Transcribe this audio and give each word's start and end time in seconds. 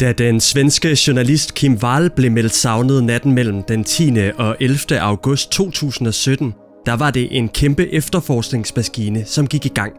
Da 0.00 0.12
den 0.12 0.40
svenske 0.40 0.98
journalist 1.06 1.54
Kim 1.54 1.78
Wall 1.82 2.10
blev 2.10 2.30
meldt 2.30 2.54
savnet 2.54 3.04
natten 3.04 3.32
mellem 3.32 3.62
den 3.62 3.84
10. 3.84 4.12
og 4.38 4.56
11. 4.60 5.00
august 5.00 5.50
2017, 5.50 6.54
der 6.86 6.92
var 6.92 7.10
det 7.10 7.28
en 7.30 7.48
kæmpe 7.48 7.92
efterforskningsmaskine, 7.92 9.24
som 9.24 9.46
gik 9.46 9.66
i 9.66 9.68
gang. 9.68 9.92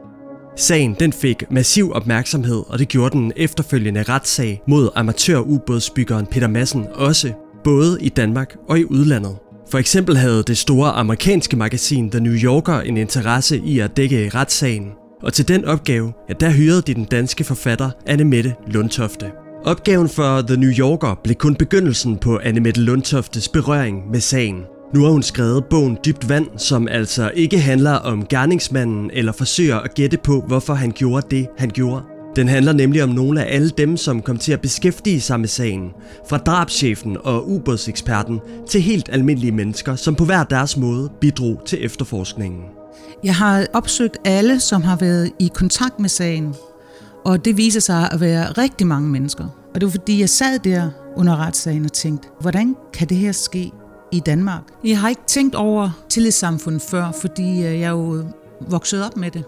Sagen 0.55 0.95
den 0.99 1.13
fik 1.13 1.43
massiv 1.51 1.91
opmærksomhed, 1.91 2.63
og 2.67 2.79
det 2.79 2.87
gjorde 2.87 3.17
den 3.17 3.31
efterfølgende 3.35 4.03
retssag 4.03 4.61
mod 4.67 4.89
amatørubådsbyggeren 4.95 6.25
Peter 6.25 6.47
Madsen 6.47 6.87
også, 6.93 7.33
både 7.63 7.97
i 8.01 8.09
Danmark 8.09 8.55
og 8.69 8.79
i 8.79 8.85
udlandet. 8.85 9.35
For 9.71 9.77
eksempel 9.77 10.17
havde 10.17 10.43
det 10.43 10.57
store 10.57 10.91
amerikanske 10.91 11.57
magasin 11.57 12.11
The 12.11 12.19
New 12.19 12.35
Yorker 12.35 12.79
en 12.79 12.97
interesse 12.97 13.61
i 13.65 13.79
at 13.79 13.97
dække 13.97 14.29
retssagen, 14.29 14.91
og 15.23 15.33
til 15.33 15.47
den 15.47 15.65
opgave, 15.65 16.13
ja, 16.29 16.33
der 16.39 16.49
hyrede 16.49 16.81
de 16.81 16.93
den 16.93 17.05
danske 17.05 17.43
forfatter 17.43 17.89
Anne 18.05 18.23
Mette 18.23 18.55
Lundtofte. 18.67 19.31
Opgaven 19.67 20.09
for 20.09 20.41
The 20.41 20.57
New 20.57 20.69
Yorker 20.69 21.19
blev 21.23 21.35
kun 21.35 21.55
begyndelsen 21.55 22.17
på 22.17 22.39
Annemette 22.43 22.81
Lundtoftes 22.81 23.49
berøring 23.49 24.11
med 24.11 24.19
sagen. 24.19 24.61
Nu 24.93 25.03
har 25.03 25.11
hun 25.11 25.23
skrevet 25.23 25.65
bogen 25.65 25.97
Dybt 26.05 26.29
Vand, 26.29 26.47
som 26.57 26.87
altså 26.87 27.31
ikke 27.35 27.59
handler 27.59 27.91
om 27.91 28.25
gerningsmanden 28.25 29.11
eller 29.13 29.31
forsøger 29.31 29.79
at 29.79 29.93
gætte 29.93 30.17
på, 30.17 30.43
hvorfor 30.47 30.73
han 30.73 30.91
gjorde 30.91 31.27
det, 31.31 31.47
han 31.57 31.69
gjorde. 31.69 32.01
Den 32.35 32.47
handler 32.47 32.73
nemlig 32.73 33.03
om 33.03 33.09
nogle 33.09 33.43
af 33.43 33.55
alle 33.55 33.69
dem, 33.69 33.97
som 33.97 34.21
kom 34.21 34.37
til 34.37 34.51
at 34.51 34.61
beskæftige 34.61 35.21
sig 35.21 35.39
med 35.39 35.47
sagen. 35.47 35.91
Fra 36.29 36.37
drabschefen 36.37 37.17
og 37.23 37.49
ubådseksperten 37.49 38.39
til 38.69 38.81
helt 38.81 39.09
almindelige 39.11 39.51
mennesker, 39.51 39.95
som 39.95 40.15
på 40.15 40.25
hver 40.25 40.43
deres 40.43 40.77
måde 40.77 41.09
bidrog 41.21 41.61
til 41.65 41.85
efterforskningen. 41.85 42.61
Jeg 43.23 43.35
har 43.35 43.65
opsøgt 43.73 44.17
alle, 44.25 44.59
som 44.59 44.81
har 44.81 44.95
været 44.95 45.31
i 45.39 45.51
kontakt 45.53 45.99
med 45.99 46.09
sagen, 46.09 46.55
og 47.27 47.45
det 47.45 47.57
viser 47.57 47.79
sig 47.79 48.11
at 48.11 48.19
være 48.19 48.51
rigtig 48.51 48.87
mange 48.87 49.09
mennesker. 49.09 49.43
Og 49.73 49.81
det 49.81 49.85
var 49.85 49.91
fordi, 49.91 50.19
jeg 50.19 50.29
sad 50.29 50.59
der 50.59 50.89
under 51.15 51.35
retssagen 51.35 51.85
og 51.85 51.93
tænkte, 51.93 52.27
hvordan 52.39 52.75
kan 52.93 53.09
det 53.09 53.17
her 53.17 53.31
ske 53.31 53.71
i 54.11 54.19
Danmark? 54.19 54.61
Jeg 54.83 54.99
har 54.99 55.09
ikke 55.09 55.21
tænkt 55.27 55.55
over 55.55 55.89
tillidssamfundet 56.09 56.81
før, 56.81 57.11
fordi 57.21 57.49
øh, 57.57 57.79
jeg 57.79 57.81
er 57.81 57.89
jo 57.89 58.23
vokset 58.69 59.05
op 59.05 59.17
med 59.17 59.31
det. 59.31 59.43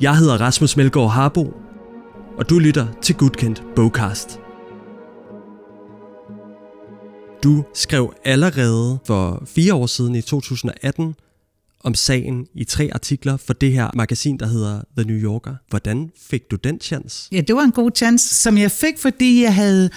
Jeg 0.00 0.16
hedder 0.16 0.40
Rasmus 0.40 0.76
Melgaard 0.76 1.10
Harbo, 1.10 1.52
og 2.38 2.50
du 2.50 2.58
lytter 2.58 2.86
til 3.02 3.14
Gudkendt 3.14 3.62
Bogcast. 3.76 4.40
Du 7.42 7.64
skrev 7.74 8.14
allerede 8.24 8.98
for 9.04 9.42
fire 9.46 9.74
år 9.74 9.86
siden 9.86 10.14
i 10.14 10.22
2018 10.22 11.14
om 11.84 11.94
sagen 11.94 12.46
i 12.54 12.64
tre 12.64 12.90
artikler 12.92 13.36
for 13.36 13.52
det 13.52 13.72
her 13.72 13.90
magasin, 13.94 14.36
der 14.36 14.46
hedder 14.46 14.82
The 14.96 15.06
New 15.06 15.16
Yorker. 15.16 15.54
Hvordan 15.68 16.10
fik 16.20 16.50
du 16.50 16.56
den 16.56 16.80
chance? 16.80 17.28
Ja, 17.32 17.40
det 17.40 17.56
var 17.56 17.62
en 17.62 17.72
god 17.72 17.90
chance, 17.96 18.34
som 18.34 18.58
jeg 18.58 18.70
fik, 18.70 18.98
fordi 18.98 19.42
jeg 19.42 19.54
havde 19.54 19.90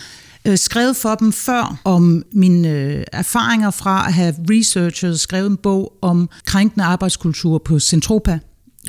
øh, 0.48 0.58
skrevet 0.58 0.96
for 0.96 1.16
dem 1.16 1.34
før 1.34 1.82
om 1.84 2.24
mine 2.32 2.70
øh, 2.70 3.04
erfaringer 3.12 3.72
fra 3.72 4.08
at 4.08 4.14
have 4.14 4.36
researchet 4.50 5.20
skrevet 5.20 5.50
en 5.50 5.58
bog 5.58 5.98
om 6.02 6.30
krænkende 6.46 6.86
arbejdskultur 6.86 7.58
på 7.58 7.80
Centropa. 7.80 8.40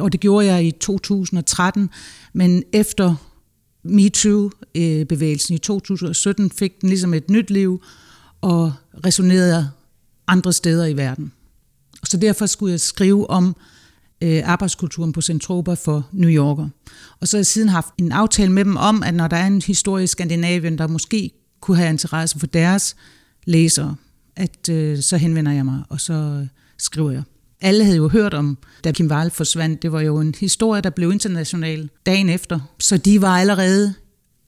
Og 0.01 0.13
det 0.13 0.21
gjorde 0.21 0.47
jeg 0.47 0.65
i 0.65 0.71
2013, 0.71 1.91
men 2.33 2.63
efter 2.73 3.15
MeToo-bevægelsen 3.85 5.55
i 5.55 5.59
2017 5.59 6.51
fik 6.51 6.81
den 6.81 6.89
ligesom 6.89 7.15
et 7.15 7.31
nyt 7.31 7.51
liv 7.51 7.83
og 8.41 8.73
resonerede 9.07 9.71
andre 10.27 10.53
steder 10.53 10.87
i 10.87 10.97
verden. 10.97 11.33
Så 12.05 12.17
derfor 12.17 12.47
skulle 12.47 12.71
jeg 12.71 12.81
skrive 12.81 13.31
om 13.31 13.57
øh, 14.21 14.43
arbejdskulturen 14.45 15.13
på 15.13 15.21
Centropa 15.21 15.75
for 15.75 16.09
New 16.13 16.31
Yorker. 16.31 16.69
Og 17.21 17.29
så 17.29 17.37
har 17.37 17.39
jeg 17.39 17.47
siden 17.47 17.69
haft 17.69 17.89
en 17.99 18.13
aftale 18.13 18.53
med 18.53 18.65
dem 18.65 18.77
om, 18.77 19.03
at 19.03 19.15
når 19.15 19.29
der 19.29 19.37
er 19.37 19.47
en 19.47 19.63
historie 19.63 20.05
i 20.05 20.07
Skandinavien, 20.07 20.79
der 20.79 20.87
måske 20.87 21.31
kunne 21.61 21.77
have 21.77 21.91
interesse 21.91 22.39
for 22.39 22.47
deres 22.47 22.97
læsere, 23.45 23.97
at 24.37 24.69
øh, 24.69 25.03
så 25.03 25.17
henvender 25.17 25.53
jeg 25.53 25.65
mig, 25.65 25.83
og 25.89 26.01
så 26.01 26.13
øh, 26.13 26.47
skriver 26.79 27.11
jeg. 27.11 27.23
Alle 27.61 27.85
havde 27.85 27.97
jo 27.97 28.09
hørt 28.09 28.35
om, 28.35 28.59
da 28.85 28.93
Kim 28.93 29.11
Wall 29.11 29.31
forsvandt. 29.31 29.83
Det 29.83 29.93
var 29.93 30.01
jo 30.01 30.21
en 30.21 30.35
historie, 30.41 30.83
der 30.83 30.91
blev 30.91 31.13
international 31.13 31.89
dagen 32.07 32.29
efter. 32.29 32.61
Så 32.79 32.97
de 32.97 33.23
var 33.23 33.39
allerede 33.39 33.95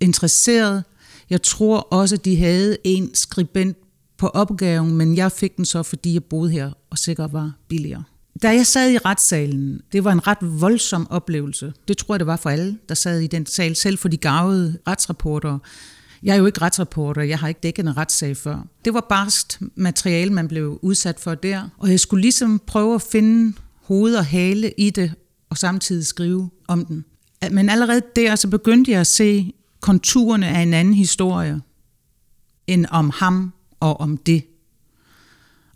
interesseret. 0.00 0.84
Jeg 1.30 1.42
tror 1.42 1.78
også, 1.78 2.16
de 2.16 2.36
havde 2.36 2.76
en 2.84 3.14
skribent 3.14 3.76
på 4.18 4.28
opgaven, 4.28 4.96
men 4.96 5.16
jeg 5.16 5.32
fik 5.32 5.56
den 5.56 5.64
så, 5.64 5.82
fordi 5.82 6.14
jeg 6.14 6.24
boede 6.24 6.50
her 6.50 6.72
og 6.90 6.98
sikkert 6.98 7.32
var 7.32 7.52
billigere. 7.68 8.04
Da 8.42 8.48
jeg 8.48 8.66
sad 8.66 8.90
i 8.90 8.98
retssalen, 8.98 9.80
det 9.92 10.04
var 10.04 10.12
en 10.12 10.26
ret 10.26 10.38
voldsom 10.40 11.10
oplevelse. 11.10 11.72
Det 11.88 11.98
tror 11.98 12.14
jeg, 12.14 12.20
det 12.20 12.26
var 12.26 12.36
for 12.36 12.50
alle, 12.50 12.78
der 12.88 12.94
sad 12.94 13.20
i 13.20 13.26
den 13.26 13.46
sal, 13.46 13.76
selv 13.76 13.98
for 13.98 14.08
de 14.08 14.16
gavede 14.16 14.78
retsrapporter. 14.88 15.58
Jeg 16.22 16.32
er 16.32 16.38
jo 16.38 16.46
ikke 16.46 16.62
retsreporter, 16.62 17.22
jeg 17.22 17.38
har 17.38 17.48
ikke 17.48 17.60
dækket 17.62 17.82
en 17.82 17.96
retssag 17.96 18.36
før. 18.36 18.66
Det 18.84 18.94
var 18.94 19.06
barst 19.08 19.60
materiale, 19.74 20.32
man 20.32 20.48
blev 20.48 20.78
udsat 20.82 21.20
for 21.20 21.34
der, 21.34 21.68
og 21.78 21.90
jeg 21.90 22.00
skulle 22.00 22.20
ligesom 22.20 22.60
prøve 22.66 22.94
at 22.94 23.02
finde 23.02 23.56
hoved 23.82 24.14
og 24.14 24.26
hale 24.26 24.72
i 24.78 24.90
det, 24.90 25.12
og 25.50 25.58
samtidig 25.58 26.06
skrive 26.06 26.50
om 26.68 26.84
den. 26.84 27.04
Men 27.50 27.68
allerede 27.68 28.02
der, 28.16 28.36
så 28.36 28.48
begyndte 28.48 28.90
jeg 28.90 29.00
at 29.00 29.06
se 29.06 29.52
konturerne 29.80 30.48
af 30.48 30.60
en 30.60 30.74
anden 30.74 30.94
historie, 30.94 31.60
end 32.66 32.86
om 32.90 33.10
ham 33.14 33.52
og 33.80 34.00
om 34.00 34.16
det. 34.16 34.46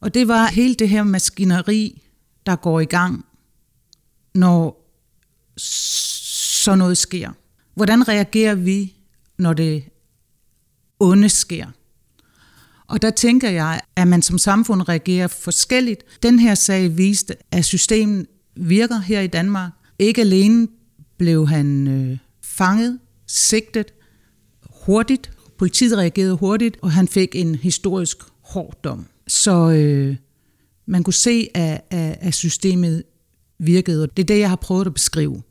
Og 0.01 0.15
det 0.15 0.29
var 0.29 0.47
hele 0.47 0.75
det 0.75 0.89
her 0.89 1.03
maskineri, 1.03 2.03
der 2.47 2.57
går 2.57 2.81
i 2.81 2.85
gang, 2.85 3.25
når 4.35 4.91
så 5.57 6.75
noget 6.75 6.99
sker. 6.99 7.31
Hvordan 7.75 8.09
reagerer 8.09 8.55
vi, 8.55 8.97
når 9.39 9.53
det 9.53 9.85
onde 11.01 11.29
sker? 11.29 11.67
Og 12.87 13.03
der 13.03 13.11
tænker 13.11 13.51
jeg, 13.51 13.81
at 13.97 14.09
man 14.09 14.23
som 14.23 14.39
samfund 14.39 14.89
reagerer 14.89 15.29
forskelligt. 15.29 16.23
Den 16.23 16.39
her 16.39 16.55
sag 16.55 16.97
viste, 16.97 17.37
at 17.51 17.65
systemet 17.65 18.27
virker 18.57 18.99
her 18.99 19.21
i 19.21 19.27
Danmark. 19.27 19.73
Ikke 19.99 20.21
alene 20.21 20.69
blev 21.17 21.49
han 21.49 21.89
øh, 21.89 22.19
fanget, 22.43 22.99
sigtet 23.27 23.95
hurtigt, 24.85 25.31
politiet 25.61 25.99
reagerede 25.99 26.35
hurtigt, 26.37 26.77
og 26.83 26.93
han 26.93 27.09
fik 27.09 27.29
en 27.35 27.55
historisk 27.55 28.17
hård 28.41 28.83
dom. 28.85 29.07
Så 29.29 29.71
øh, 29.71 30.17
man 30.87 31.03
kunne 31.03 31.15
se, 31.15 31.49
at, 31.55 31.81
at, 31.91 32.19
at 32.21 32.35
systemet 32.35 33.03
virkede, 33.59 34.03
og 34.03 34.17
det 34.17 34.23
er 34.23 34.27
det, 34.27 34.39
jeg 34.39 34.49
har 34.49 34.57
prøvet 34.57 34.87
at 34.87 34.95
beskrive. 34.95 35.43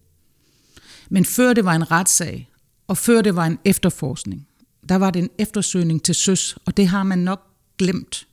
Men 1.10 1.26
før 1.26 1.54
det 1.54 1.66
var 1.66 1.76
en 1.76 1.92
retssag, 1.92 2.50
og 2.88 2.98
før 2.98 3.22
det 3.22 3.36
var 3.36 3.46
en 3.46 3.60
efterforskning, 3.66 4.48
der 4.90 4.96
var 4.96 5.12
det 5.12 5.20
en 5.20 5.30
eftersøgning 5.38 6.04
til 6.04 6.16
søs, 6.16 6.58
og 6.66 6.78
det 6.78 6.88
har 6.88 7.04
man 7.04 7.20
nok 7.20 7.42
glemt. 7.78 8.28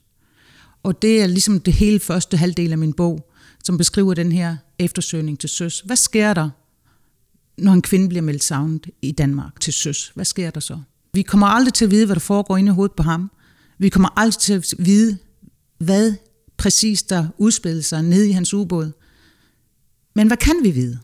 Og 0.83 1.01
det 1.01 1.21
er 1.21 1.27
ligesom 1.27 1.59
det 1.59 1.73
hele 1.73 1.99
første 1.99 2.37
halvdel 2.37 2.71
af 2.71 2.77
min 2.77 2.93
bog, 2.93 3.29
som 3.63 3.77
beskriver 3.77 4.13
den 4.13 4.31
her 4.31 4.57
eftersøgning 4.79 5.39
til 5.39 5.49
søs. 5.49 5.79
Hvad 5.79 5.95
sker 5.95 6.33
der, 6.33 6.49
når 7.57 7.73
en 7.73 7.81
kvinde 7.81 8.09
bliver 8.09 8.23
meldt 8.23 8.43
savnet 8.43 8.89
i 9.01 9.11
Danmark 9.11 9.59
til 9.59 9.73
søs? 9.73 10.11
Hvad 10.15 10.25
sker 10.25 10.51
der 10.51 10.59
så? 10.59 10.79
Vi 11.17 11.21
kommer 11.21 11.47
aldrig 11.47 11.73
til 11.73 11.85
at 11.85 11.91
vide, 11.91 12.05
hvad 12.05 12.15
der 12.15 12.19
foregår 12.19 12.57
inde 12.57 12.69
i 12.69 12.73
hovedet 12.73 12.95
på 12.95 13.03
ham. 13.03 13.31
Vi 13.77 13.89
kommer 13.89 14.19
aldrig 14.19 14.39
til 14.39 14.53
at 14.53 14.73
vide, 14.79 15.17
hvad 15.77 16.13
præcis 16.57 17.03
der 17.03 17.27
udspillede 17.37 17.83
sig 17.83 18.03
nede 18.03 18.29
i 18.29 18.31
hans 18.31 18.53
ubåd. 18.53 18.91
Men 20.15 20.27
hvad 20.27 20.37
kan 20.37 20.55
vi 20.63 20.71
vide? 20.71 20.99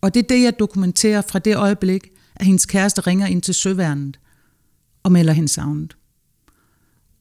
Og 0.00 0.14
det 0.14 0.22
er 0.22 0.28
det, 0.28 0.42
jeg 0.42 0.58
dokumenterer 0.58 1.22
fra 1.22 1.38
det 1.38 1.56
øjeblik, 1.56 2.10
at 2.36 2.46
hendes 2.46 2.66
kæreste 2.66 3.00
ringer 3.00 3.26
ind 3.26 3.42
til 3.42 3.54
søværnet 3.54 4.20
og 5.02 5.12
melder 5.12 5.32
hende 5.32 5.48
savnet. 5.48 5.96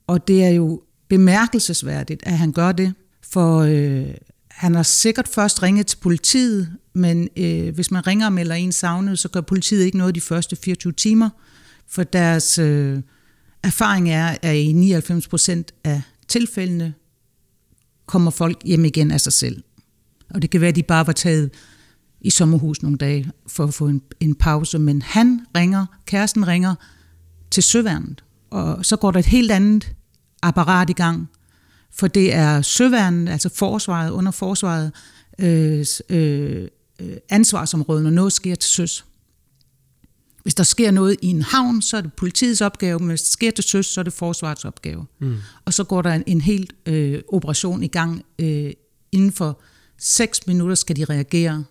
Og 0.08 0.28
det 0.28 0.44
er 0.44 0.50
jo 0.50 0.82
bemærkelsesværdigt, 1.10 2.24
at 2.26 2.38
han 2.38 2.52
gør 2.52 2.72
det, 2.72 2.94
for 3.22 3.60
øh, 3.60 4.14
han 4.48 4.76
har 4.76 4.84
sikkert 4.84 5.28
først 5.28 5.64
ringet 5.64 5.88
til 5.88 5.98
politiet, 5.98 6.72
men 6.94 7.30
øh, 7.38 7.76
hvis 7.76 7.92
man 7.92 8.08
ringer 8.08 8.26
og 8.26 8.34
melder 8.34 8.56
en 8.56 8.72
savnet, 8.72 9.20
så 9.20 9.30
gør 9.30 9.42
politiet 9.42 9.86
ikke 9.86 9.98
noget 9.98 10.16
de 10.16 10.22
første 10.22 10.56
24 10.56 10.94
timer, 10.94 11.30
for 11.92 12.04
deres 12.04 12.60
øh, 12.60 13.02
erfaring 13.64 14.10
er, 14.10 14.38
at 14.42 14.56
i 14.56 14.72
99 14.72 15.28
procent 15.28 15.72
af 15.84 16.02
tilfældene 16.28 16.94
kommer 18.06 18.32
folk 18.32 18.62
hjem 18.66 18.86
igen 18.86 19.12
af 19.12 19.22
sig 19.22 19.34
selv. 19.34 19.64
Og 20.30 20.42
det 20.42 20.50
kan 20.50 20.62
være, 20.62 20.70
at 20.70 20.76
de 20.76 20.84
bare 20.84 21.08
var 21.08 21.14
taget 21.14 21.50
i 22.22 22.30
sommerhus 22.30 22.82
nogle 22.82 22.98
dage 22.98 23.32
for 23.48 23.64
at 23.64 23.74
få 23.74 23.88
en, 23.88 24.02
en 24.20 24.36
pause, 24.36 24.80
men 24.80 25.02
han 25.02 25.46
ringer, 25.56 25.86
kæresten 26.06 26.48
ringer 26.48 26.76
til 27.52 27.64
søværnet, 27.64 28.24
og 28.50 28.86
så 28.86 28.96
går 28.96 29.12
der 29.12 29.20
et 29.20 29.26
helt 29.26 29.52
andet 29.52 29.96
apparat 30.42 30.90
i 30.90 30.94
gang, 30.94 31.30
for 31.92 32.08
det 32.08 32.34
er 32.34 32.62
søværnet, 32.62 33.30
altså 33.30 33.50
forsvaret, 33.50 34.12
under 34.12 34.32
forsvaret, 34.32 34.92
øh, 35.40 35.86
øh, 36.10 36.68
øh 37.00 37.18
ansvarsområdet, 37.30 38.04
når 38.04 38.10
noget 38.10 38.34
sker 38.34 38.56
til 38.56 38.70
søs. 38.70 39.06
Hvis 40.44 40.56
der 40.56 40.64
sker 40.64 40.92
noget 40.92 41.18
i 41.22 41.28
en 41.28 41.42
havn, 41.42 41.82
så 41.82 41.98
er 41.98 42.02
det 42.02 42.14
politiets 42.14 42.62
opgave, 42.62 43.00
men 43.00 43.08
hvis 43.08 43.22
der 43.22 43.32
sker 43.32 43.52
til 43.52 43.64
søs, 43.64 43.86
så 43.86 44.02
er 44.02 44.04
det 44.04 44.14
forsvarets 44.14 44.66
opgave. 44.66 45.06
Mm. 45.20 45.38
Og 45.66 45.74
så 45.74 45.84
går 45.84 46.02
der 46.02 46.14
en, 46.14 46.24
en 46.28 46.42
hel 46.42 46.70
øh, 46.86 47.22
operation 47.34 47.84
i 47.84 47.88
gang. 47.88 48.26
Øh, 48.40 48.72
inden 49.12 49.32
for 49.32 49.60
6 50.00 50.48
minutter 50.48 50.76
skal 50.76 50.96
de 50.96 51.06
reagere, 51.06 51.64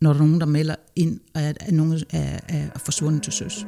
når 0.00 0.12
der 0.12 0.20
er 0.20 0.24
nogen, 0.24 0.40
der 0.40 0.46
melder 0.46 0.74
ind, 0.96 1.20
at, 1.34 1.58
at 1.60 1.72
nogen 1.72 2.02
er, 2.10 2.40
er 2.48 2.78
forsvundet 2.84 3.22
til 3.22 3.32
søs. 3.32 3.66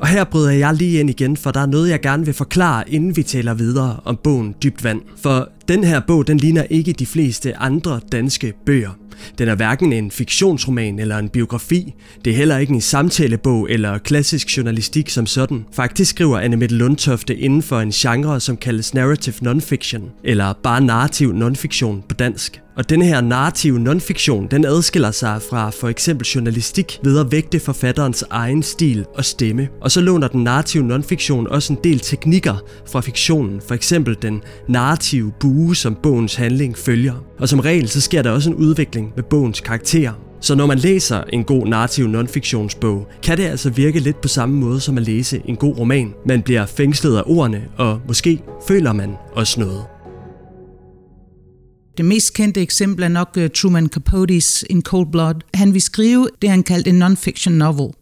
Og 0.00 0.08
her 0.08 0.24
bryder 0.24 0.50
jeg 0.50 0.74
lige 0.74 1.00
ind 1.00 1.10
igen, 1.10 1.36
for 1.36 1.50
der 1.50 1.60
er 1.60 1.66
noget, 1.66 1.90
jeg 1.90 2.00
gerne 2.00 2.24
vil 2.24 2.34
forklare, 2.34 2.90
inden 2.90 3.16
vi 3.16 3.22
taler 3.22 3.54
videre 3.54 4.00
om 4.04 4.16
bogen 4.24 4.54
Dybt 4.62 4.84
Vand. 4.84 5.02
For 5.16 5.48
den 5.68 5.84
her 5.84 6.00
bog, 6.00 6.26
den 6.26 6.38
ligner 6.38 6.62
ikke 6.62 6.92
de 6.92 7.06
fleste 7.06 7.56
andre 7.56 8.00
danske 8.12 8.52
bøger. 8.66 9.07
Den 9.38 9.48
er 9.48 9.54
hverken 9.54 9.92
en 9.92 10.10
fiktionsroman 10.10 10.98
eller 10.98 11.18
en 11.18 11.28
biografi. 11.28 11.94
Det 12.24 12.32
er 12.32 12.36
heller 12.36 12.58
ikke 12.58 12.72
en 12.74 12.80
samtalebog 12.80 13.70
eller 13.70 13.98
klassisk 13.98 14.56
journalistik 14.56 15.10
som 15.10 15.26
sådan. 15.26 15.64
Faktisk 15.72 16.10
skriver 16.10 16.38
Anne 16.38 16.56
Mette 16.56 16.74
Lundtofte 16.74 17.36
inden 17.36 17.62
for 17.62 17.80
en 17.80 17.90
genre, 17.90 18.40
som 18.40 18.56
kaldes 18.56 18.94
narrative 18.94 19.34
nonfiction, 19.42 20.10
eller 20.24 20.52
bare 20.62 20.80
narrativ 20.80 21.32
nonfiktion 21.32 22.04
på 22.08 22.14
dansk. 22.14 22.60
Og 22.78 22.90
denne 22.90 23.04
her 23.04 23.20
narrative 23.20 23.78
nonfiktion, 23.78 24.46
den 24.50 24.64
adskiller 24.64 25.10
sig 25.10 25.40
fra 25.50 25.70
for 25.70 25.88
eksempel 25.88 26.26
journalistik 26.26 26.98
ved 27.04 27.20
at 27.20 27.32
vægte 27.32 27.60
forfatterens 27.60 28.24
egen 28.30 28.62
stil 28.62 29.04
og 29.14 29.24
stemme. 29.24 29.68
Og 29.80 29.90
så 29.90 30.00
låner 30.00 30.28
den 30.28 30.44
narrative 30.44 30.84
nonfiktion 30.84 31.46
også 31.46 31.72
en 31.72 31.78
del 31.84 31.98
teknikker 31.98 32.56
fra 32.92 33.00
fiktionen, 33.00 33.60
for 33.68 33.74
eksempel 33.74 34.16
den 34.22 34.42
narrative 34.68 35.32
bue, 35.40 35.76
som 35.76 35.94
bogens 36.02 36.34
handling 36.34 36.78
følger. 36.78 37.27
Og 37.38 37.48
som 37.48 37.60
regel, 37.60 37.88
så 37.88 38.00
sker 38.00 38.22
der 38.22 38.30
også 38.30 38.50
en 38.50 38.56
udvikling 38.56 39.12
med 39.16 39.24
bogens 39.24 39.60
karakterer. 39.60 40.12
Så 40.40 40.54
når 40.54 40.66
man 40.66 40.78
læser 40.78 41.22
en 41.32 41.44
god 41.44 41.66
narrativ 41.66 42.06
nonfiktionsbog, 42.06 43.08
kan 43.22 43.36
det 43.38 43.44
altså 43.44 43.70
virke 43.70 44.00
lidt 44.00 44.20
på 44.20 44.28
samme 44.28 44.56
måde 44.56 44.80
som 44.80 44.96
at 44.96 45.02
læse 45.02 45.42
en 45.44 45.56
god 45.56 45.78
roman. 45.78 46.14
Man 46.26 46.42
bliver 46.42 46.66
fængslet 46.66 47.16
af 47.16 47.22
ordene, 47.26 47.64
og 47.76 48.00
måske 48.06 48.42
føler 48.68 48.92
man 48.92 49.14
også 49.32 49.60
noget. 49.60 49.82
Det 51.96 52.04
mest 52.04 52.34
kendte 52.34 52.60
eksempel 52.60 53.04
er 53.04 53.08
nok 53.08 53.28
øh, 53.38 53.50
Truman 53.50 53.88
Capote's 53.96 54.62
In 54.70 54.82
Cold 54.82 55.12
Blood. 55.12 55.34
Han 55.54 55.74
vil 55.74 55.82
skrive 55.82 56.28
det, 56.42 56.50
han 56.50 56.62
kaldte 56.62 56.90
en 56.90 57.02
non-fiction 57.02 57.50
novel 57.50 57.92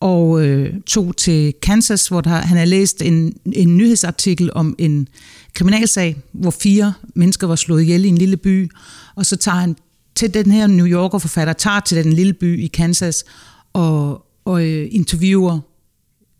og 0.00 0.46
øh, 0.46 0.80
tog 0.86 1.16
til 1.16 1.54
Kansas, 1.62 2.08
hvor 2.08 2.20
der, 2.20 2.30
han 2.30 2.58
har 2.58 2.64
læst 2.64 3.02
en, 3.02 3.36
en 3.52 3.76
nyhedsartikel 3.76 4.50
om 4.54 4.74
en 4.78 5.08
kriminalsag, 5.54 6.16
hvor 6.32 6.50
fire 6.50 6.92
mennesker 7.14 7.46
var 7.46 7.56
slået 7.56 7.82
ihjel 7.82 8.04
i 8.04 8.08
en 8.08 8.18
lille 8.18 8.36
by, 8.36 8.70
og 9.14 9.26
så 9.26 9.36
tager 9.36 9.58
han 9.58 9.76
til 10.14 10.34
den 10.34 10.50
her 10.50 10.66
New 10.66 10.86
Yorker 10.86 11.18
forfatter, 11.18 11.52
tager 11.52 11.80
til 11.80 12.04
den 12.04 12.12
lille 12.12 12.32
by 12.32 12.60
i 12.60 12.66
Kansas 12.66 13.24
og, 13.72 14.26
og 14.44 14.66
øh, 14.66 14.88
interviewer 14.90 15.60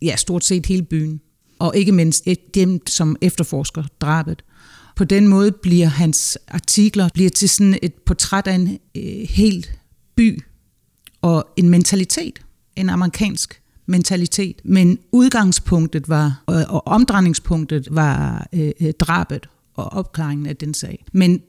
ja, 0.03 0.17
stort 0.17 0.45
set 0.45 0.67
hele 0.67 0.83
byen, 0.83 1.21
og 1.59 1.77
ikke 1.77 1.93
mindst 1.93 2.29
dem, 2.55 2.87
som 2.87 3.17
efterforsker 3.21 3.85
drabet. 4.01 4.45
På 4.97 5.05
den 5.05 5.29
måde 5.29 5.53
bliver 5.53 5.87
hans 5.87 6.39
artikler 6.49 7.09
bliver 7.15 7.31
til 7.31 7.49
sådan 7.49 7.79
et 7.83 7.95
portræt 7.95 8.47
af 8.47 8.55
en 8.55 8.79
øh, 8.97 9.29
helt 9.29 9.79
by 10.17 10.43
og 11.23 11.47
en 11.57 11.69
mentalitet, 11.69 12.44
en 12.77 12.91
amerikansk 12.91 13.61
mentalitet. 13.87 14.61
Men 14.65 14.99
udgangspunktet 15.13 16.09
var, 16.09 16.43
og, 16.47 16.65
og 16.69 16.87
omdrejningspunktet 16.87 17.89
var 17.91 18.47
øh, 18.53 18.71
øh, 18.81 18.93
drabet 18.93 19.49
og 19.75 19.93
opklaringen 19.93 20.47
af 20.47 20.57
den 20.57 20.75
sag. 20.75 21.05
Men 21.13 21.43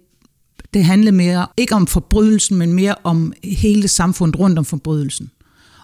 det 0.73 0.83
handlede 0.83 1.15
mere, 1.15 1.47
ikke 1.57 1.75
om 1.75 1.87
forbrydelsen, 1.87 2.57
men 2.57 2.73
mere 2.73 2.95
om 3.03 3.33
hele 3.43 3.87
samfundet 3.87 4.39
rundt 4.39 4.59
om 4.59 4.65
forbrydelsen. 4.65 5.31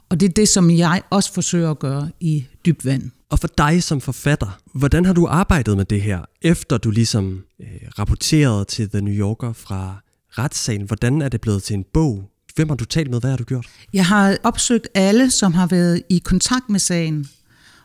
Og 0.09 0.19
det 0.19 0.29
er 0.29 0.33
det, 0.33 0.49
som 0.49 0.71
jeg 0.71 1.01
også 1.09 1.33
forsøger 1.33 1.71
at 1.71 1.79
gøre 1.79 2.09
i 2.19 2.45
dybvand. 2.65 3.11
Og 3.29 3.39
for 3.39 3.47
dig 3.57 3.83
som 3.83 4.01
forfatter, 4.01 4.59
hvordan 4.73 5.05
har 5.05 5.13
du 5.13 5.27
arbejdet 5.27 5.77
med 5.77 5.85
det 5.85 6.01
her, 6.01 6.21
efter 6.41 6.77
du 6.77 6.91
ligesom 6.91 7.43
øh, 7.61 7.67
rapporterede 7.99 8.65
til 8.65 8.89
The 8.89 9.01
New 9.01 9.13
Yorker 9.13 9.53
fra 9.53 10.01
retssagen? 10.29 10.81
Hvordan 10.81 11.21
er 11.21 11.29
det 11.29 11.41
blevet 11.41 11.63
til 11.63 11.73
en 11.73 11.85
bog? 11.93 12.30
Hvem 12.55 12.69
har 12.69 12.75
du 12.75 12.85
talt 12.85 13.09
med? 13.09 13.19
Hvad 13.19 13.29
har 13.29 13.37
du 13.37 13.43
gjort? 13.43 13.67
Jeg 13.93 14.05
har 14.05 14.37
opsøgt 14.43 14.87
alle, 14.93 15.31
som 15.31 15.53
har 15.53 15.67
været 15.67 16.01
i 16.09 16.17
kontakt 16.17 16.69
med 16.69 16.79
sagen, 16.79 17.27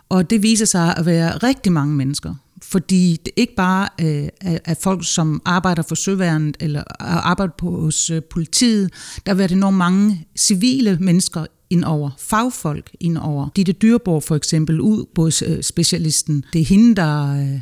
og 0.09 0.31
det 0.31 0.43
viser 0.43 0.67
sig 0.67 0.97
at 0.97 1.07
være 1.07 1.37
rigtig 1.37 1.73
mange 1.73 1.95
mennesker. 1.95 2.35
Fordi 2.63 3.21
det 3.25 3.33
ikke 3.37 3.55
bare 3.55 3.89
øh, 4.01 4.29
er 4.65 4.75
folk, 4.83 5.07
som 5.07 5.43
arbejder 5.45 5.83
for 5.83 5.95
søværnet 5.95 6.57
eller 6.61 6.83
arbejder 7.01 7.53
på 7.59 7.81
hos 7.81 8.11
øh, 8.11 8.23
politiet. 8.31 8.93
Der 9.27 9.33
har 9.33 9.37
været 9.37 9.53
enormt 9.53 9.77
mange 9.77 10.27
civile 10.37 10.99
mennesker 11.01 11.47
indover, 11.71 12.11
fagfolk 12.19 12.91
indover. 13.01 13.49
Ditte 13.57 13.73
Dyrborg 13.73 14.23
for 14.23 14.37
eksempel, 14.37 14.81
øh, 15.47 15.63
specialisten. 15.63 16.45
Det 16.53 16.61
er 16.61 16.65
hende, 16.65 16.95
der 16.97 17.41
øh, 17.41 17.61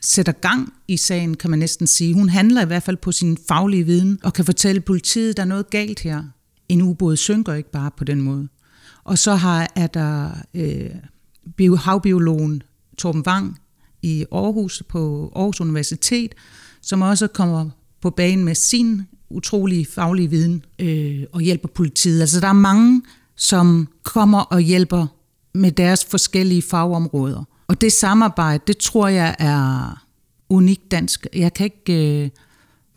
sætter 0.00 0.32
gang 0.32 0.72
i 0.88 0.96
sagen, 0.96 1.36
kan 1.36 1.50
man 1.50 1.58
næsten 1.58 1.86
sige. 1.86 2.14
Hun 2.14 2.28
handler 2.28 2.62
i 2.62 2.66
hvert 2.66 2.82
fald 2.82 2.96
på 2.96 3.12
sin 3.12 3.38
faglige 3.48 3.84
viden 3.84 4.18
og 4.22 4.32
kan 4.32 4.44
fortælle 4.44 4.80
politiet, 4.80 5.30
at 5.30 5.36
der 5.36 5.42
er 5.42 5.46
noget 5.46 5.70
galt 5.70 6.00
her. 6.00 6.22
En 6.68 6.82
ubåd 6.82 7.16
synker 7.16 7.52
ikke 7.54 7.70
bare 7.70 7.90
på 7.96 8.04
den 8.04 8.20
måde. 8.20 8.48
Og 9.04 9.18
så 9.18 9.34
har, 9.34 9.68
er 9.76 9.86
der 9.86 10.30
øh, 10.54 11.76
havbiologen 11.76 12.62
Torben 12.98 13.22
Wang 13.26 13.58
i 14.02 14.24
Aarhus 14.32 14.82
på 14.88 15.32
Aarhus 15.36 15.60
Universitet, 15.60 16.34
som 16.82 17.02
også 17.02 17.26
kommer 17.26 17.70
på 18.02 18.10
banen 18.10 18.44
med 18.44 18.54
sin 18.54 19.02
utrolige 19.30 19.86
faglige 19.86 20.30
viden 20.30 20.64
øh, 20.78 21.22
og 21.32 21.40
hjælper 21.40 21.68
politiet. 21.68 22.20
Altså 22.20 22.40
der 22.40 22.48
er 22.48 22.52
mange, 22.52 23.02
som 23.36 23.88
kommer 24.02 24.40
og 24.40 24.60
hjælper 24.60 25.06
med 25.54 25.72
deres 25.72 26.04
forskellige 26.04 26.62
fagområder. 26.62 27.44
Og 27.70 27.80
det 27.80 27.92
samarbejde, 27.92 28.62
det 28.66 28.78
tror 28.78 29.08
jeg 29.08 29.36
er 29.38 29.96
unikt 30.48 30.90
dansk. 30.90 31.26
Jeg 31.34 31.54
kan 31.54 31.64
ikke 31.64 32.22
øh, 32.22 32.30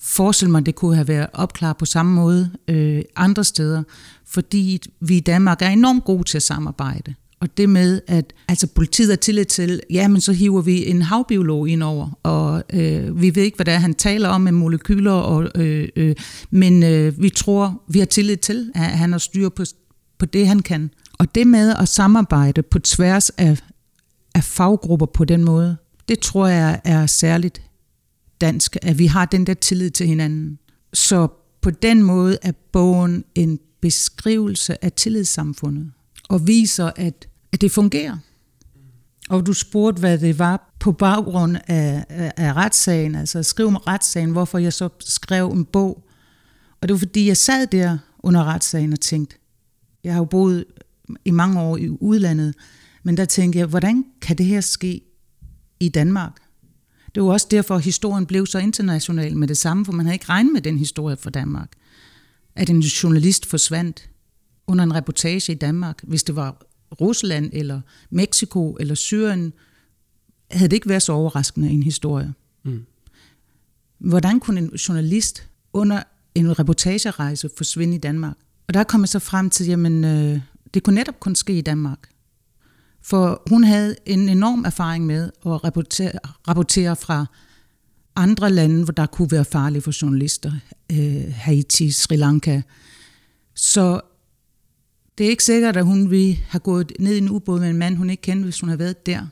forestille 0.02 0.52
mig, 0.52 0.60
at 0.60 0.66
det 0.66 0.75
kunne 0.75 0.96
have 0.96 1.08
været 1.08 1.28
opklaret 1.34 1.78
på 1.78 1.86
samme 1.86 2.14
måde 2.14 2.52
øh, 2.68 3.02
andre 3.16 3.44
steder, 3.44 3.84
fordi 4.28 4.81
vi 5.00 5.18
i 5.18 5.20
Danmark 5.20 5.62
er 5.62 5.70
enormt 5.70 6.04
gode 6.04 6.24
til 6.24 6.38
at 6.38 6.44
samarbejde. 6.44 7.14
Og 7.40 7.58
det 7.58 7.70
med, 7.70 8.02
at 8.08 8.34
altså, 8.48 8.68
politiet 8.68 9.12
er 9.12 9.16
tillid 9.16 9.46
til, 9.46 9.81
ja, 9.90 10.08
men 10.08 10.22
så 10.22 10.31
hiver 10.31 10.62
vi 10.62 10.90
en 10.90 11.02
havbiolog 11.02 11.70
ind 11.70 11.84
over, 11.84 12.20
og 12.24 12.64
øh, 12.74 13.22
vi 13.22 13.36
ved 13.36 13.44
ikke, 13.44 13.56
hvad 13.56 13.66
det 13.66 13.74
er, 13.74 13.80
han 13.80 13.94
taler 13.94 14.30
om 14.30 14.42
med 14.42 14.52
molekyler, 14.52 15.12
og, 15.12 15.52
øh, 15.56 15.90
øh, 15.96 16.16
men 16.52 16.84
øh, 16.84 17.22
vi 17.22 17.30
tror, 17.30 17.84
vi 17.88 18.00
har 18.00 18.06
tillid 18.06 18.38
til, 18.38 18.72
at 18.75 18.81
han 18.81 19.12
har 19.12 19.20
styr 19.20 19.50
på, 19.50 19.64
på 20.20 20.25
det, 20.25 20.48
han 20.48 20.60
kan. 20.60 20.90
Og 21.20 21.36
det 21.36 21.48
med 21.48 21.75
at 21.80 21.88
samarbejde 21.88 22.64
på 22.64 22.80
tværs 22.80 23.30
af, 23.30 23.58
af 24.33 24.44
faggrupper 24.44 25.06
på 25.06 25.25
den 25.25 25.44
måde, 25.44 25.77
det 26.07 26.19
tror 26.19 26.47
jeg 26.47 26.81
er 26.83 27.06
særligt 27.06 27.62
dansk, 28.41 28.77
at 28.81 29.00
vi 29.00 29.06
har 29.06 29.25
den 29.25 29.47
der 29.47 29.53
tillid 29.53 29.89
til 29.89 30.07
hinanden. 30.07 30.59
Så 30.94 31.27
på 31.62 31.69
den 31.69 32.03
måde 32.03 32.38
er 32.41 32.51
bogen 32.72 33.24
en 33.36 33.60
beskrivelse 33.81 34.86
af 34.86 34.91
tillidssamfundet, 34.91 35.91
og 36.29 36.48
viser, 36.48 36.91
at 36.96 37.27
at 37.53 37.62
det 37.62 37.72
fungerer. 37.72 38.17
Og 39.29 39.46
du 39.46 39.53
spurgte, 39.53 40.00
hvad 40.00 40.17
det 40.17 40.39
var 40.39 40.75
på 40.79 40.91
baggrund 40.91 41.58
af, 41.67 42.05
af, 42.10 42.34
af 42.38 42.53
retssagen, 42.53 43.15
altså 43.15 43.39
at 43.39 43.46
skrive 43.46 43.67
om 43.67 43.75
retssagen, 43.75 44.31
hvorfor 44.31 44.58
jeg 44.58 44.74
så 44.74 44.89
skrev 45.00 45.48
en 45.48 45.65
bog. 45.65 46.03
Og 46.81 46.88
det 46.88 46.93
var 46.93 47.00
fordi, 47.00 47.27
jeg 47.27 47.38
sad 47.38 47.67
der 47.67 47.98
under 48.19 48.43
retssagen 48.43 48.93
og 48.93 49.00
tænkte, 49.00 49.38
jeg 50.03 50.13
har 50.13 50.19
jo 50.19 50.25
boet 50.25 50.65
i 51.25 51.31
mange 51.31 51.62
år 51.62 51.77
i 51.77 51.89
udlandet, 51.89 52.55
men 53.03 53.17
der 53.17 53.25
tænkte 53.25 53.60
jeg, 53.60 53.67
hvordan 53.67 54.05
kan 54.22 54.38
det 54.38 54.45
her 54.45 54.62
ske 54.62 55.01
i 55.79 55.89
Danmark? 55.89 56.41
Det 57.15 57.24
var 57.24 57.29
også 57.29 57.48
derfor, 57.51 57.75
at 57.75 57.83
historien 57.83 58.25
blev 58.25 58.45
så 58.45 58.60
international 58.60 59.38
med 59.38 59.48
det 59.48 59.57
samme, 59.57 59.86
for 59.86 59.91
man 59.91 60.05
havde 60.05 60.15
ikke 60.15 60.29
regnet 60.29 60.53
med 60.53 60.62
den 60.62 60.77
historie 60.77 61.17
fra 61.17 61.29
Danmark. 61.29 61.72
At 62.55 62.69
en 62.69 62.79
journalist 62.79 63.45
forsvandt 63.45 64.10
under 64.67 64.83
en 64.83 64.95
reportage 64.95 65.51
i 65.51 65.55
Danmark, 65.55 66.00
hvis 66.03 66.24
det 66.24 66.36
var 66.36 66.65
Rusland 67.01 67.50
eller 67.53 67.81
Mexico 68.10 68.77
eller 68.79 68.95
Syrien, 68.95 69.53
havde 70.51 70.69
det 70.69 70.75
ikke 70.75 70.89
været 70.89 71.03
så 71.03 71.13
overraskende 71.13 71.69
en 71.69 71.83
historie. 71.83 72.33
Mm. 72.63 72.86
Hvordan 73.98 74.39
kunne 74.39 74.60
en 74.60 74.69
journalist 74.69 75.48
under 75.74 76.03
en 76.36 76.60
reportagerejse 76.60 77.50
forsvinde 77.57 77.95
i 77.95 78.00
Danmark? 78.00 78.38
Og 78.67 78.74
der 78.74 78.83
kom 78.83 79.01
jeg 79.01 79.10
så 79.10 79.19
frem 79.19 79.50
til, 79.50 79.65
jamen 79.65 80.03
øh, 80.03 80.39
det 80.74 80.83
kunne 80.83 80.95
netop 80.95 81.19
kun 81.19 81.36
ske 81.36 81.57
i 81.57 81.62
Danmark. 81.62 82.12
For 83.03 83.43
hun 83.50 83.63
havde 83.63 83.95
en 84.05 84.29
enorm 84.29 84.65
erfaring 84.65 85.05
med 85.05 85.24
at 85.45 85.63
rapportere, 85.63 86.12
rapportere 86.48 86.95
fra 86.95 87.25
andre 88.15 88.50
lande, 88.50 88.83
hvor 88.83 88.93
der 88.93 89.05
kunne 89.05 89.31
være 89.31 89.45
farlige 89.45 89.81
for 89.81 90.01
journalister. 90.01 90.51
Øh, 90.91 91.33
Haiti, 91.33 91.91
Sri 91.91 92.15
Lanka. 92.15 92.62
Så 93.55 94.01
det 95.17 95.25
er 95.25 95.29
ikke 95.29 95.43
sikkert, 95.43 95.77
at 95.77 95.86
hun 95.86 96.12
ville 96.12 96.36
have 96.36 96.60
gået 96.60 96.91
ned 97.00 97.15
i 97.15 97.17
en 97.17 97.29
ubåd 97.29 97.60
med 97.60 97.69
en 97.69 97.77
mand, 97.77 97.98
hun 97.98 98.10
ikke 98.10 98.22
kendte, 98.22 98.43
hvis 98.43 98.60
hun 98.60 98.69
havde 98.69 98.79
været 98.79 99.05
der. 99.05 99.27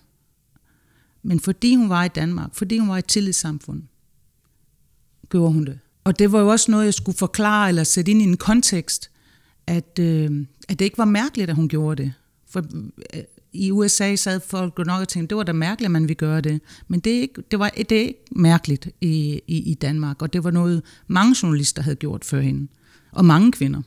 Men 1.24 1.40
fordi 1.40 1.76
hun 1.76 1.90
var 1.90 2.04
i 2.04 2.08
Danmark, 2.08 2.56
fordi 2.56 2.78
hun 2.78 2.90
var 2.90 2.96
i 2.96 3.00
et 3.00 3.06
tillidssamfund, 3.06 3.84
gjorde 5.30 5.54
hun 5.54 5.66
det. 5.66 5.80
Og 6.04 6.20
det 6.20 6.32
var 6.32 6.40
jo 6.40 6.48
også 6.48 6.72
noget, 6.72 6.86
jeg 6.86 6.94
skulle 6.94 7.18
forklare 7.18 7.70
eller 7.70 7.84
sætte 7.84 8.12
ind 8.12 8.22
i 8.22 8.26
en 8.26 8.38
kontekst, 8.38 9.12
at, 9.68 10.00
øh, 10.00 10.46
at 10.70 10.80
det 10.80 10.86
ikke 10.86 10.98
var 10.98 11.06
mærkeligt, 11.06 11.50
at 11.50 11.56
hun 11.56 11.68
gjorde 11.70 12.04
det. 12.04 12.14
For 12.48 12.60
øh, 13.16 13.24
i 13.54 13.72
USA 13.72 14.16
sad 14.16 14.40
folk 14.40 14.80
jo 14.80 14.84
nok 14.84 15.02
og 15.02 15.08
tænkte, 15.08 15.30
det 15.30 15.38
var 15.38 15.44
da 15.44 15.54
mærkeligt, 15.54 15.86
at 15.86 15.92
man 15.92 16.04
ville 16.04 16.16
gøre 16.16 16.42
det. 16.42 16.62
Men 16.88 17.00
det 17.00 17.16
er 17.18 17.22
ikke, 17.22 17.44
det 17.52 17.60
var, 17.60 17.70
det 17.70 17.92
er 17.92 18.02
ikke 18.02 18.24
mærkeligt 18.32 18.90
i, 19.02 19.42
i, 19.48 19.72
i 19.72 19.74
Danmark, 19.74 20.22
og 20.22 20.34
det 20.34 20.44
var 20.44 20.52
noget, 20.52 20.84
mange 21.08 21.36
journalister 21.44 21.82
havde 21.82 21.96
gjort 21.96 22.26
før 22.26 22.42
hende. 22.42 22.68
Og 23.12 23.26
mange 23.26 23.52
kvinder. 23.52 23.82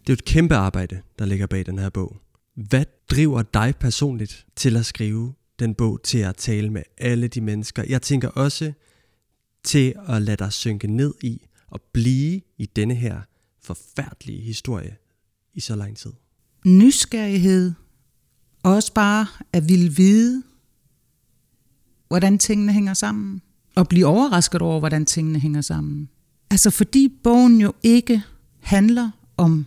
Det 0.00 0.12
er 0.12 0.12
jo 0.12 0.14
et 0.14 0.24
kæmpe 0.24 0.54
arbejde, 0.54 1.00
der 1.18 1.24
ligger 1.24 1.46
bag 1.46 1.66
den 1.66 1.78
her 1.78 1.90
bog. 1.90 2.16
Hvad 2.54 2.84
driver 3.10 3.42
dig 3.42 3.74
personligt 3.80 4.46
til 4.56 4.76
at 4.76 4.86
skrive 4.86 5.32
den 5.58 5.74
bog, 5.74 6.00
til 6.02 6.18
at 6.18 6.36
tale 6.36 6.70
med 6.70 6.82
alle 6.98 7.28
de 7.28 7.40
mennesker? 7.40 7.84
Jeg 7.88 8.02
tænker 8.02 8.28
også 8.28 8.72
til 9.64 9.94
at 10.08 10.22
lade 10.22 10.36
dig 10.36 10.52
synke 10.52 10.86
ned 10.86 11.14
i 11.22 11.46
og 11.66 11.80
blive 11.92 12.40
i 12.58 12.66
denne 12.76 12.94
her 12.94 13.20
forfærdelige 13.62 14.40
historie 14.40 14.96
i 15.54 15.60
så 15.60 15.76
lang 15.76 15.96
tid. 15.96 16.12
Nysgerrighed. 16.64 17.72
Også 18.66 18.92
bare 18.92 19.26
at 19.52 19.68
ville 19.68 19.92
vide, 19.96 20.42
hvordan 22.08 22.38
tingene 22.38 22.72
hænger 22.72 22.94
sammen. 22.94 23.42
Og 23.74 23.88
blive 23.88 24.06
overrasket 24.06 24.62
over, 24.62 24.78
hvordan 24.78 25.06
tingene 25.06 25.38
hænger 25.38 25.60
sammen. 25.60 26.08
Altså 26.50 26.70
fordi 26.70 27.08
bogen 27.24 27.60
jo 27.60 27.72
ikke 27.82 28.22
handler 28.60 29.10
om 29.36 29.66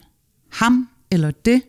ham 0.49 0.89
eller 1.11 1.31
det, 1.31 1.61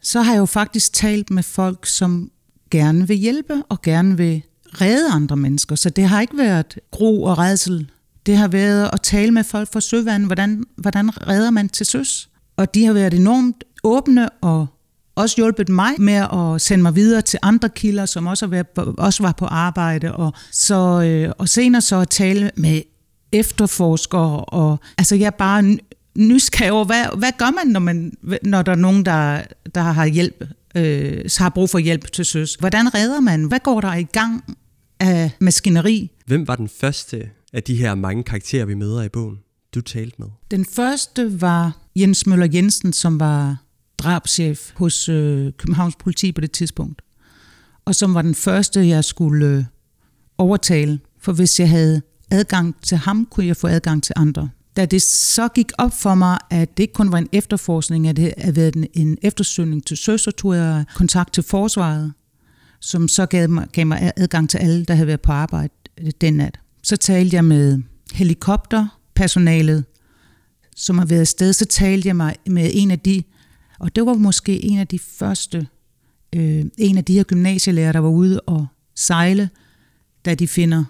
så 0.00 0.22
har 0.22 0.32
jeg 0.32 0.40
jo 0.40 0.46
faktisk 0.46 0.92
talt 0.92 1.30
med 1.30 1.42
folk, 1.42 1.86
som 1.86 2.30
gerne 2.70 3.08
vil 3.08 3.16
hjælpe 3.16 3.62
og 3.68 3.82
gerne 3.82 4.16
vil 4.16 4.42
redde 4.66 5.10
andre 5.10 5.36
mennesker. 5.36 5.76
Så 5.76 5.90
det 5.90 6.04
har 6.04 6.20
ikke 6.20 6.38
været 6.38 6.78
gro 6.90 7.22
og 7.22 7.38
redsel. 7.38 7.90
Det 8.26 8.36
har 8.36 8.48
været 8.48 8.90
at 8.92 9.00
tale 9.02 9.30
med 9.30 9.44
folk 9.44 9.72
fra 9.72 9.80
søvand, 9.80 10.26
hvordan, 10.26 10.64
hvordan 10.76 11.28
redder 11.28 11.50
man 11.50 11.68
til 11.68 11.86
søs. 11.86 12.30
Og 12.56 12.74
de 12.74 12.84
har 12.84 12.92
været 12.92 13.14
enormt 13.14 13.64
åbne 13.84 14.28
og 14.28 14.66
også 15.14 15.36
hjulpet 15.36 15.68
mig 15.68 15.92
med 15.98 16.26
at 16.32 16.60
sende 16.60 16.82
mig 16.82 16.94
videre 16.94 17.22
til 17.22 17.38
andre 17.42 17.68
kilder, 17.68 18.06
som 18.06 18.26
også, 18.26 18.46
været, 18.46 18.66
også 18.76 19.22
var 19.22 19.32
på 19.32 19.46
arbejde. 19.46 20.16
Og, 20.16 20.32
så, 20.50 21.02
øh, 21.02 21.32
og 21.38 21.48
senere 21.48 21.80
så 21.80 22.00
at 22.00 22.08
tale 22.08 22.50
med 22.56 22.82
efterforskere. 23.32 24.44
Og, 24.44 24.78
altså 24.98 25.16
jeg 25.16 25.26
er 25.26 25.30
bare 25.30 25.78
nysgerrig 26.14 26.72
over, 26.72 26.84
hvad, 26.84 27.18
hvad 27.18 27.32
gør 27.38 27.50
man, 27.50 27.66
når, 27.66 27.80
man, 27.80 28.12
når 28.42 28.62
der 28.62 28.72
er 28.72 28.76
nogen, 28.76 29.04
der, 29.04 29.42
der 29.74 29.80
har 29.80 30.06
hjælp, 30.06 30.44
øh, 30.74 31.24
har 31.38 31.48
brug 31.48 31.70
for 31.70 31.78
hjælp 31.78 32.12
til 32.12 32.24
søs? 32.24 32.54
Hvordan 32.54 32.94
redder 32.94 33.20
man? 33.20 33.44
Hvad 33.44 33.60
går 33.60 33.80
der 33.80 33.94
i 33.94 34.02
gang 34.02 34.56
af 35.00 35.30
maskineri? 35.40 36.10
Hvem 36.26 36.48
var 36.48 36.56
den 36.56 36.68
første 36.68 37.30
af 37.52 37.62
de 37.62 37.74
her 37.74 37.94
mange 37.94 38.22
karakterer, 38.22 38.64
vi 38.64 38.74
møder 38.74 39.02
i 39.02 39.08
bogen, 39.08 39.38
du 39.74 39.80
talte 39.80 40.16
med? 40.18 40.28
Den 40.50 40.64
første 40.64 41.40
var 41.40 41.76
Jens 41.96 42.26
Møller 42.26 42.48
Jensen, 42.54 42.92
som 42.92 43.20
var 43.20 43.56
drabschef 44.02 44.72
hos 44.74 45.08
øh, 45.08 45.52
Københavns 45.58 45.96
politi 45.96 46.32
på 46.32 46.40
det 46.40 46.52
tidspunkt. 46.52 47.02
Og 47.84 47.94
som 47.94 48.14
var 48.14 48.22
den 48.22 48.34
første, 48.34 48.88
jeg 48.88 49.04
skulle 49.04 49.46
øh, 49.46 49.64
overtale. 50.38 51.00
For 51.20 51.32
hvis 51.32 51.60
jeg 51.60 51.70
havde 51.70 52.02
adgang 52.30 52.76
til 52.82 52.96
ham, 52.96 53.26
kunne 53.30 53.46
jeg 53.46 53.56
få 53.56 53.66
adgang 53.66 54.02
til 54.02 54.12
andre. 54.16 54.48
Da 54.76 54.86
det 54.86 55.02
så 55.02 55.48
gik 55.48 55.72
op 55.78 55.92
for 55.92 56.14
mig, 56.14 56.38
at 56.50 56.76
det 56.76 56.82
ikke 56.82 56.94
kun 56.94 57.12
var 57.12 57.18
en 57.18 57.28
efterforskning, 57.32 58.08
at 58.08 58.16
det 58.16 58.34
havde 58.38 58.56
været 58.56 58.86
en 58.94 59.18
eftersøgning 59.22 59.86
til 59.86 59.96
søs, 59.96 60.20
så 60.20 60.30
tog 60.30 60.54
jeg 60.54 60.84
kontakt 60.94 61.32
til 61.32 61.42
forsvaret, 61.42 62.12
som 62.80 63.08
så 63.08 63.26
gav 63.26 63.50
mig, 63.50 63.68
gav 63.72 63.86
mig 63.86 64.12
adgang 64.16 64.50
til 64.50 64.58
alle, 64.58 64.84
der 64.84 64.94
havde 64.94 65.06
været 65.06 65.20
på 65.20 65.32
arbejde 65.32 65.72
øh, 66.00 66.10
den 66.20 66.34
nat. 66.34 66.58
Så 66.82 66.96
talte 66.96 67.36
jeg 67.36 67.44
med 67.44 67.82
helikopterpersonalet, 68.12 69.84
som 70.76 70.98
har 70.98 71.06
været 71.06 71.20
afsted. 71.20 71.52
Så 71.52 71.64
talte 71.64 72.08
jeg 72.08 72.16
med, 72.16 72.32
med 72.46 72.70
en 72.74 72.90
af 72.90 72.98
de, 72.98 73.22
og 73.82 73.96
det 73.96 74.06
var 74.06 74.14
måske 74.14 74.64
en 74.64 74.78
af 74.78 74.86
de 74.86 74.98
første, 74.98 75.66
øh, 76.34 76.64
en 76.78 76.98
af 76.98 77.04
de 77.04 77.14
her 77.14 77.24
gymnasielærer, 77.24 77.92
der 77.92 77.98
var 77.98 78.08
ude 78.08 78.40
og 78.40 78.66
sejle, 78.94 79.50
da 80.24 80.34
de 80.34 80.48
finder 80.48 80.84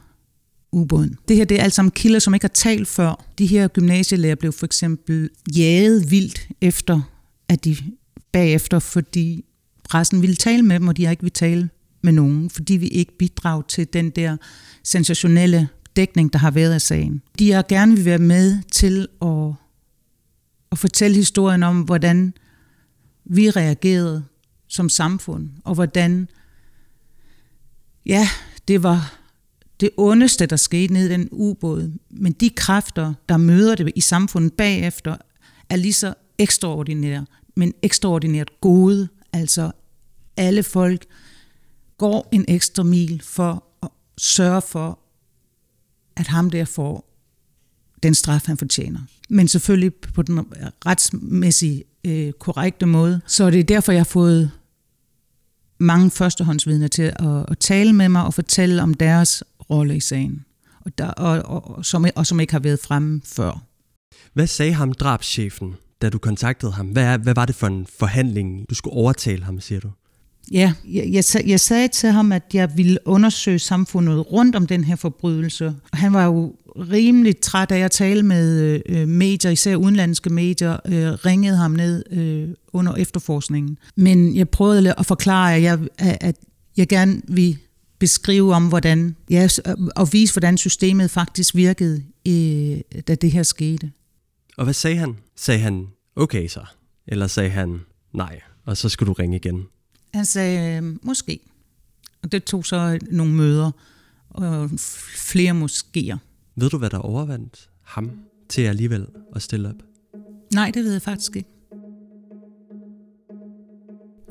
ubåden. 0.73 1.17
Det 1.29 1.37
her 1.37 1.45
det 1.45 1.59
er 1.59 1.63
alt 1.63 1.73
sammen 1.73 1.91
kilder, 1.91 2.19
som 2.19 2.35
ikke 2.35 2.45
har 2.45 2.49
talt 2.55 2.89
før. 2.89 3.25
De 3.39 3.47
her 3.47 3.69
gymnasielærer 3.69 4.35
blev 4.35 4.53
for 4.53 4.67
eksempel 4.67 5.31
jaget 5.57 6.11
vildt 6.11 6.49
efter, 6.61 7.01
at 7.49 7.65
de 7.65 7.77
bagefter, 8.33 8.79
fordi 8.79 9.45
pressen 9.85 10.23
ville 10.23 10.37
tale 10.37 10.63
med 10.63 10.81
dem, 10.81 10.89
og 10.89 10.97
de 10.97 11.05
har 11.05 11.11
ikke 11.11 11.23
vil 11.23 11.33
tale 11.33 11.71
med 12.03 12.13
nogen, 12.13 12.51
fordi 12.51 12.77
vi 12.77 12.89
ikke 12.89 13.19
bidrager 13.19 13.63
til 13.63 13.87
den 13.93 14.11
der 14.11 14.37
sensationelle 14.85 15.69
dækning, 15.97 16.33
der 16.33 16.39
har 16.39 16.51
været 16.51 16.75
af 16.75 16.81
sagen. 16.81 17.23
De 17.39 17.53
har 17.53 17.65
gerne 17.69 17.97
vil 17.97 18.05
være 18.05 18.19
med 18.19 18.59
til 18.73 19.09
at, 19.23 19.53
at 20.73 20.79
fortælle 20.79 21.17
historien 21.17 21.63
om, 21.63 21.81
hvordan 21.81 22.35
vi 23.25 23.51
reagerede 23.51 24.25
som 24.69 24.89
samfund, 24.89 25.51
og 25.65 25.75
hvordan, 25.75 26.29
ja, 28.07 28.29
det 28.69 28.83
var 28.83 29.19
det 29.81 29.91
ondeste, 29.97 30.47
der 30.47 30.57
skete 30.57 30.93
ned 30.93 31.11
i 31.11 31.13
den 31.13 31.29
ubåd. 31.33 31.93
Men 32.11 32.33
de 32.33 32.51
kræfter, 32.51 33.15
der 33.29 33.37
møder 33.37 33.75
det 33.75 33.93
i 33.97 34.01
samfundet 34.01 34.53
bagefter, 34.53 35.17
er 35.69 35.77
lige 35.77 35.93
så 35.93 36.15
ekstraordinære, 36.39 37.27
men 37.57 37.75
ekstraordinært 37.83 38.51
gode. 38.61 39.09
Altså 39.33 39.73
alle 40.37 40.63
folk 40.63 41.07
går 41.99 42.29
en 42.33 42.45
ekstra 42.49 42.83
mil 42.83 43.23
for 43.25 43.65
at 43.83 43.89
sørge 44.19 44.63
for, 44.63 44.99
at 46.17 46.27
ham 46.27 46.51
der 46.51 46.65
får 46.65 47.12
den 48.03 48.15
straf, 48.15 48.47
han 48.47 48.57
fortjener. 48.57 49.01
Men 49.31 49.49
selvfølgelig 49.49 49.95
på 49.95 50.23
den 50.23 50.41
retsmæssige 50.87 51.85
øh, 52.05 52.33
korrekte 52.33 52.87
måde. 52.87 53.21
Så 53.27 53.51
det 53.51 53.61
er 53.61 53.65
derfor, 53.65 53.93
jeg 53.93 54.01
har 54.01 54.05
fået 54.05 54.51
mange 55.79 56.11
førstehåndsvidner 56.11 56.89
til 56.89 57.03
at, 57.03 57.45
at 57.49 57.59
tale 57.59 57.93
med 57.93 58.09
mig 58.09 58.25
og 58.25 58.35
fortælle 58.35 58.83
om 58.83 58.95
deres 58.95 59.43
rolle 59.71 59.97
i 59.97 60.01
sagen, 60.01 60.45
og, 60.81 60.99
der, 60.99 61.09
og, 61.09 61.43
og, 61.45 61.77
og, 61.77 61.85
som, 61.85 62.07
og 62.15 62.27
som 62.27 62.41
ikke 62.41 62.53
har 62.53 62.61
været 62.61 62.81
fremme 62.81 63.21
før. 63.25 63.65
Hvad 64.33 64.47
sagde 64.47 64.73
ham 64.73 64.93
drabschefen, 64.93 65.75
da 66.03 66.09
du 66.09 66.19
kontaktede 66.19 66.73
ham? 66.73 66.87
Hvad, 66.87 67.19
hvad 67.19 67.35
var 67.35 67.47
det 67.47 67.55
for 67.55 67.67
en 67.67 67.87
forhandling, 67.99 68.71
du 68.71 68.75
skulle 68.75 68.95
overtale 68.97 69.45
ham, 69.45 69.61
siger 69.61 69.81
du? 69.81 69.91
Ja, 70.53 70.73
jeg, 70.89 71.09
jeg, 71.13 71.25
jeg 71.47 71.61
sagde 71.61 71.89
til 71.89 72.11
ham, 72.11 72.33
at 72.33 72.43
jeg 72.55 72.77
ville 72.77 72.99
undersøge 73.05 73.59
samfundet 73.59 74.33
rundt 74.33 74.57
om 74.57 74.67
den 74.67 74.85
her 74.85 74.97
forbrydelse. 74.97 75.75
Han 75.93 76.13
var 76.13 76.25
jo 76.25 76.55
rimelig 76.77 77.41
træt 77.41 77.73
af 77.73 77.79
at 77.79 77.91
tale 77.91 78.23
med 78.23 78.81
øh, 78.87 79.09
medier, 79.09 79.51
især 79.51 79.77
udenlandske 79.77 80.31
medier, 80.31 80.77
øh, 80.87 81.13
ringede 81.13 81.57
ham 81.57 81.71
ned 81.71 82.13
øh, 82.13 82.49
under 82.73 82.95
efterforskningen. 82.95 83.79
Men 83.97 84.37
jeg 84.37 84.49
prøvede 84.49 84.95
at 84.99 85.07
forklare, 85.07 85.55
at 85.55 85.63
jeg, 85.63 85.79
at 85.99 86.37
jeg 86.77 86.89
gerne 86.89 87.23
vil 87.29 87.59
beskrive 87.99 88.55
om, 88.55 88.69
hvordan, 88.69 89.17
ja, 89.31 89.49
og 89.97 90.13
vise, 90.13 90.35
hvordan 90.35 90.59
systemet 90.59 91.11
faktisk 91.11 91.55
virkede, 91.55 92.03
øh, 92.29 93.01
da 93.09 93.15
det 93.15 93.33
her 93.33 93.43
skete. 93.43 93.93
Og 94.57 94.65
hvad 94.65 94.75
sagde 94.75 94.97
han? 94.97 95.17
Sagde 95.37 95.61
han, 95.61 95.87
okay 96.17 96.49
så? 96.49 96.65
Eller 97.07 97.27
sagde 97.27 97.51
han, 97.51 97.81
nej, 98.15 98.41
og 98.65 98.77
så 98.77 98.89
skulle 98.89 99.09
du 99.09 99.13
ringe 99.13 99.37
igen? 99.37 99.67
Han 100.15 100.25
sagde, 100.25 100.77
øh, 100.77 100.97
måske. 101.03 101.41
Og 102.23 102.33
det 102.33 102.45
tog 102.45 102.67
så 102.67 102.99
nogle 103.11 103.33
møder, 103.33 103.71
og 104.31 104.71
flere 105.17 105.53
moskéer. 105.53 106.17
Ved 106.57 106.71
du, 106.71 106.79
hvad 106.79 106.91
der 106.91 106.99
overvandt 106.99 107.71
ham 107.83 108.11
til 108.49 108.63
alligevel 108.63 109.07
at 109.37 109.43
stille 109.43 109.69
op? 109.69 109.83
Nej, 110.55 110.71
det 110.75 110.85
ved 110.85 110.93
jeg 110.93 111.03
faktisk 111.03 111.37
ikke. 111.37 111.49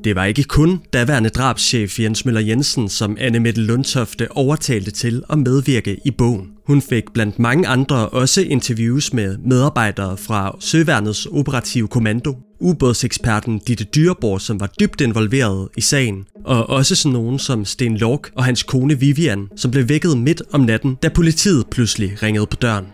Det 0.03 0.15
var 0.15 0.25
ikke 0.25 0.43
kun 0.43 0.81
daværende 0.93 1.29
drabschef 1.29 2.00
Jens 2.00 2.25
Møller 2.25 2.41
Jensen, 2.41 2.89
som 2.89 3.17
Anne 3.20 3.39
Mette 3.39 3.62
Lundtofte 3.62 4.31
overtalte 4.31 4.91
til 4.91 5.24
at 5.29 5.39
medvirke 5.39 5.98
i 6.05 6.12
bogen. 6.12 6.48
Hun 6.67 6.81
fik 6.81 7.03
blandt 7.13 7.39
mange 7.39 7.67
andre 7.67 8.10
også 8.10 8.41
interviews 8.41 9.13
med 9.13 9.38
medarbejdere 9.38 10.17
fra 10.17 10.55
Søværnets 10.60 11.25
operative 11.25 11.88
kommando, 11.88 12.38
ubådseksperten 12.60 13.60
Ditte 13.60 13.84
Dyreborg, 13.84 14.41
som 14.41 14.60
var 14.60 14.70
dybt 14.79 15.01
involveret 15.01 15.70
i 15.77 15.81
sagen, 15.81 16.25
og 16.46 16.70
også 16.70 16.96
sådan 16.96 17.13
nogen 17.13 17.39
som 17.39 17.65
Sten 17.65 17.98
Lork 17.98 18.31
og 18.36 18.43
hans 18.43 18.63
kone 18.63 19.00
Vivian, 19.00 19.48
som 19.55 19.72
blev 19.72 19.89
vækket 19.89 20.17
midt 20.17 20.41
om 20.51 20.62
natten, 20.62 20.98
da 21.03 21.10
politiet 21.10 21.67
pludselig 21.72 22.24
ringede 22.24 22.46
på 22.46 22.55
døren. 22.55 22.86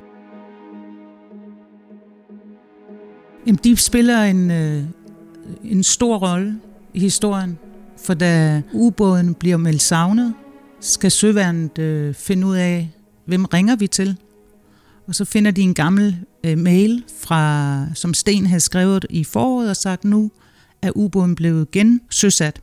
Jamen, 3.48 3.60
de 3.64 3.78
spiller 3.78 4.24
en, 4.24 4.52
øh, 4.52 4.84
en 5.64 5.84
stor 5.84 6.18
rolle 6.18 6.60
historien. 7.02 7.58
For 8.06 8.14
da 8.14 8.62
ubåden 8.74 9.34
bliver 9.34 9.58
meldt 9.58 9.82
savnet, 9.82 10.34
skal 10.80 11.12
søværnet 11.12 11.78
øh, 11.78 12.14
finde 12.16 12.48
ud 12.48 12.56
af, 12.56 12.92
hvem 13.26 13.46
ringer 13.46 13.76
vi 13.76 13.88
til. 13.88 14.18
Og 15.08 15.16
så 15.16 15.26
finder 15.26 15.52
de 15.52 15.62
en 15.62 15.74
gammel 15.74 16.18
øh, 16.44 16.58
mail, 16.58 17.04
fra, 17.22 17.86
som 17.94 18.14
Sten 18.14 18.46
havde 18.46 18.60
skrevet 18.60 19.06
i 19.10 19.24
foråret 19.24 19.70
og 19.70 19.76
sagt, 19.76 20.04
nu 20.04 20.32
er 20.82 20.92
ubåden 20.96 21.36
blevet 21.36 21.72
gensøsat. 21.72 22.62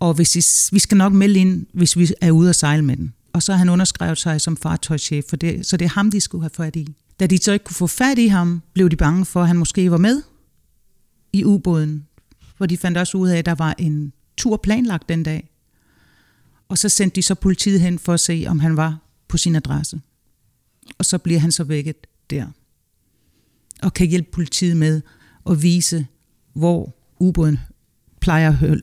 Og 0.00 0.14
hvis 0.14 0.36
I, 0.36 0.74
vi 0.74 0.78
skal 0.78 0.96
nok 0.96 1.12
melde 1.12 1.40
ind, 1.40 1.66
hvis 1.72 1.98
vi 1.98 2.08
er 2.20 2.30
ude 2.30 2.48
at 2.48 2.56
sejle 2.56 2.84
med 2.84 2.96
den. 2.96 3.14
Og 3.32 3.42
så 3.42 3.52
har 3.52 3.58
han 3.58 3.68
underskrevet 3.68 4.18
sig 4.18 4.40
som 4.40 4.56
fartøjschef, 4.56 5.24
for 5.28 5.36
det, 5.36 5.66
så 5.66 5.76
det 5.76 5.84
er 5.84 5.88
ham, 5.88 6.10
de 6.10 6.20
skulle 6.20 6.42
have 6.42 6.50
fat 6.56 6.76
i. 6.76 6.86
Da 7.20 7.26
de 7.26 7.38
så 7.38 7.52
ikke 7.52 7.64
kunne 7.64 7.74
få 7.74 7.86
fat 7.86 8.18
i 8.18 8.26
ham, 8.26 8.62
blev 8.74 8.90
de 8.90 8.96
bange 8.96 9.24
for, 9.24 9.40
at 9.40 9.46
han 9.46 9.56
måske 9.56 9.90
var 9.90 9.96
med 9.96 10.22
i 11.32 11.44
ubåden 11.44 12.06
hvor 12.60 12.66
de 12.66 12.76
fandt 12.76 12.98
også 12.98 13.18
ud 13.18 13.28
af, 13.28 13.38
at 13.38 13.46
der 13.46 13.54
var 13.54 13.74
en 13.78 14.12
tur 14.36 14.56
planlagt 14.56 15.08
den 15.08 15.22
dag. 15.22 15.50
Og 16.68 16.78
så 16.78 16.88
sendte 16.88 17.16
de 17.16 17.22
så 17.22 17.34
politiet 17.34 17.80
hen 17.80 17.98
for 17.98 18.14
at 18.14 18.20
se, 18.20 18.44
om 18.48 18.60
han 18.60 18.76
var 18.76 18.98
på 19.28 19.36
sin 19.36 19.56
adresse. 19.56 20.00
Og 20.98 21.04
så 21.04 21.18
bliver 21.18 21.40
han 21.40 21.52
så 21.52 21.64
vækket 21.64 21.96
der. 22.30 22.46
Og 23.82 23.94
kan 23.94 24.06
hjælpe 24.06 24.30
politiet 24.32 24.76
med 24.76 25.02
at 25.50 25.62
vise, 25.62 26.06
hvor 26.52 26.96
ubåden 27.18 27.58
plejer 28.20 28.56
at 28.62 28.80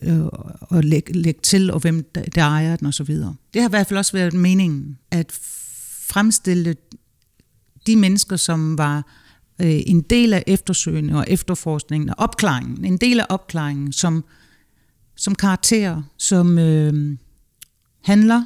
øh, 0.74 0.84
lægge, 0.84 1.14
lægge 1.14 1.42
til, 1.44 1.72
og 1.72 1.80
hvem 1.80 2.04
der, 2.16 2.24
der 2.24 2.42
ejer 2.44 2.76
den 2.76 2.88
osv. 2.88 3.16
Det 3.54 3.62
har 3.62 3.70
i 3.70 3.70
hvert 3.70 3.88
fald 3.88 3.98
også 3.98 4.14
været 4.14 4.34
meningen, 4.34 4.98
at 5.12 5.32
fremstille 6.02 6.76
de 7.88 7.96
mennesker, 7.96 8.36
som 8.36 8.78
var 8.78 9.06
øh, 9.62 9.82
en 9.86 10.02
del 10.02 10.34
af 10.34 10.44
eftersøgningen 10.48 11.16
og 11.16 11.26
efterforskningen 11.28 12.10
og 12.10 12.16
opklaringen, 12.18 12.86
en 12.86 12.98
del 12.98 13.20
af 13.20 13.26
opklaringen, 13.30 13.94
som, 13.94 14.26
som 15.16 15.36
karakterer, 15.36 16.02
som 16.18 16.60
øh, 16.60 17.18
handler, 18.04 18.44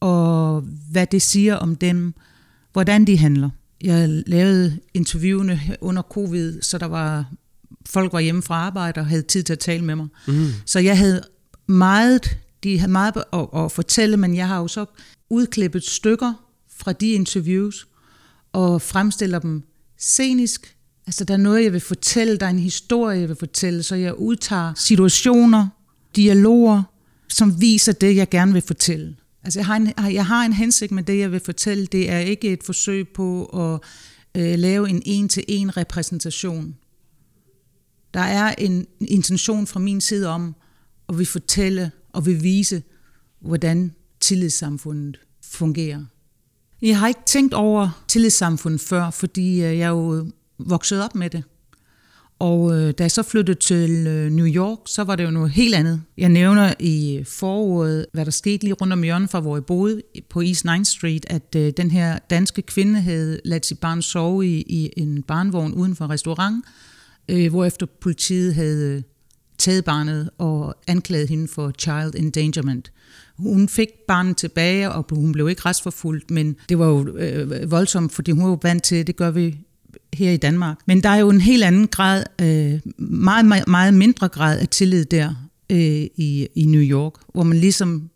og 0.00 0.60
hvad 0.90 1.06
det 1.06 1.22
siger 1.22 1.56
om 1.56 1.76
dem, 1.76 2.14
hvordan 2.72 3.04
de 3.04 3.18
handler. 3.18 3.50
Jeg 3.80 4.08
lavede 4.26 4.78
interviewene 4.94 5.60
under 5.80 6.02
covid, 6.02 6.62
så 6.62 6.78
der 6.78 6.86
var 6.86 7.32
folk 7.86 8.12
var 8.12 8.20
hjemme 8.20 8.42
fra 8.42 8.54
arbejde 8.54 9.00
og 9.00 9.06
havde 9.06 9.22
tid 9.22 9.42
til 9.42 9.52
at 9.52 9.58
tale 9.58 9.84
med 9.84 9.96
mig. 9.96 10.08
Mm. 10.28 10.46
Så 10.66 10.78
jeg 10.78 10.98
havde 10.98 11.22
meget, 11.66 12.38
de 12.62 12.78
havde 12.78 12.92
meget 12.92 13.16
at, 13.32 13.46
at 13.54 13.72
fortælle, 13.72 14.16
men 14.16 14.36
jeg 14.36 14.48
har 14.48 14.58
jo 14.58 14.68
så 14.68 14.84
udklippet 15.30 15.84
stykker 15.84 16.32
fra 16.76 16.92
de 16.92 17.12
interviews 17.12 17.88
og 18.52 18.82
fremstiller 18.82 19.38
dem 19.38 19.62
scenisk. 19.98 20.76
Altså 21.06 21.24
der 21.24 21.34
er 21.34 21.38
noget, 21.38 21.64
jeg 21.64 21.72
vil 21.72 21.80
fortælle, 21.80 22.36
der 22.36 22.46
er 22.46 22.50
en 22.50 22.58
historie, 22.58 23.20
jeg 23.20 23.28
vil 23.28 23.36
fortælle, 23.36 23.82
så 23.82 23.94
jeg 23.94 24.14
udtager 24.14 24.74
situationer, 24.74 25.68
dialoger, 26.16 26.82
som 27.28 27.60
viser 27.60 27.92
det, 27.92 28.16
jeg 28.16 28.28
gerne 28.28 28.52
vil 28.52 28.62
fortælle. 28.62 29.16
Altså 29.42 29.58
jeg 29.58 29.66
har, 29.66 29.76
en, 29.76 29.92
jeg 30.14 30.26
har 30.26 30.44
en 30.44 30.52
hensigt 30.52 30.92
med 30.92 31.02
det, 31.02 31.18
jeg 31.18 31.32
vil 31.32 31.40
fortælle. 31.40 31.86
Det 31.86 32.10
er 32.10 32.18
ikke 32.18 32.52
et 32.52 32.62
forsøg 32.62 33.08
på 33.08 33.44
at 33.44 33.80
øh, 34.40 34.58
lave 34.58 34.88
en 34.88 35.02
en-til-en 35.06 35.76
repræsentation. 35.76 36.76
Der 38.14 38.20
er 38.20 38.54
en 38.58 38.86
intention 39.00 39.66
fra 39.66 39.80
min 39.80 40.00
side 40.00 40.28
om 40.28 40.54
at 41.08 41.18
vi 41.18 41.24
fortælle 41.24 41.90
og 42.12 42.26
vi 42.26 42.34
vise, 42.34 42.82
hvordan 43.40 43.94
tillidssamfundet 44.20 45.20
fungerer. 45.42 46.04
Jeg 46.82 46.98
har 46.98 47.08
ikke 47.08 47.20
tænkt 47.26 47.54
over 47.54 48.02
tillidssamfundet 48.08 48.80
før, 48.80 49.10
fordi 49.10 49.52
øh, 49.52 49.78
jeg 49.78 49.80
er 49.80 49.88
jo 49.88 50.26
vokset 50.58 51.04
op 51.04 51.14
med 51.14 51.30
det. 51.30 51.44
Og 52.38 52.72
øh, 52.72 52.94
da 52.98 53.02
jeg 53.04 53.10
så 53.10 53.22
flyttede 53.22 53.58
til 53.58 54.06
øh, 54.06 54.30
New 54.30 54.46
York, 54.46 54.78
så 54.86 55.04
var 55.04 55.16
det 55.16 55.24
jo 55.24 55.30
noget 55.30 55.50
helt 55.50 55.74
andet. 55.74 56.02
Jeg 56.18 56.28
nævner 56.28 56.74
i 56.78 57.16
øh, 57.16 57.26
foråret, 57.26 58.06
hvad 58.12 58.24
der 58.24 58.30
skete 58.30 58.64
lige 58.64 58.74
rundt 58.74 58.92
om 58.92 59.02
hjørnet 59.02 59.30
fra, 59.30 59.40
hvor 59.40 59.56
jeg 59.56 59.64
boede 59.64 60.02
på 60.30 60.40
East 60.40 60.66
9th 60.66 60.84
Street, 60.84 61.26
at 61.30 61.54
øh, 61.56 61.72
den 61.76 61.90
her 61.90 62.18
danske 62.18 62.62
kvinde 62.62 63.00
havde 63.00 63.40
ladt 63.44 63.66
sit 63.66 63.78
barn 63.78 64.02
sove 64.02 64.46
i, 64.46 64.60
i 64.60 64.92
en 64.96 65.22
barnvogn 65.22 65.72
uden 65.72 65.96
for 65.96 66.10
restaurant, 66.10 66.64
øh, 67.28 67.50
hvorefter 67.50 67.86
politiet 68.00 68.54
havde 68.54 68.96
øh, 68.96 69.02
taget 69.60 69.84
barnet 69.84 70.30
og 70.38 70.74
anklaget 70.86 71.28
hende 71.28 71.48
for 71.48 71.72
child 71.78 72.14
endangerment. 72.16 72.92
Hun 73.36 73.68
fik 73.68 73.88
barnet 74.08 74.36
tilbage, 74.36 74.90
og 74.90 75.06
hun 75.10 75.32
blev 75.32 75.48
ikke 75.48 75.62
retsforfulgt, 75.66 76.30
men 76.30 76.56
det 76.68 76.78
var 76.78 76.86
jo 76.86 77.16
øh, 77.16 77.70
voldsomt, 77.70 78.12
fordi 78.12 78.30
hun 78.30 78.50
var 78.50 78.58
vant 78.62 78.82
til, 78.82 79.06
det 79.06 79.16
gør 79.16 79.30
vi 79.30 79.58
her 80.14 80.30
i 80.30 80.36
Danmark. 80.36 80.78
Men 80.86 81.02
der 81.02 81.08
er 81.08 81.16
jo 81.16 81.30
en 81.30 81.40
helt 81.40 81.64
anden 81.64 81.86
grad, 81.86 82.24
øh, 82.40 82.80
meget, 82.98 83.44
meget, 83.44 83.68
meget 83.68 83.94
mindre 83.94 84.28
grad 84.28 84.58
af 84.58 84.68
tillid 84.68 85.04
der 85.04 85.34
øh, 85.70 85.78
i, 86.16 86.48
i 86.54 86.64
New 86.64 86.82
York, 86.82 87.12
hvor 87.32 87.42
man 87.42 87.58
ligesom 87.58 88.10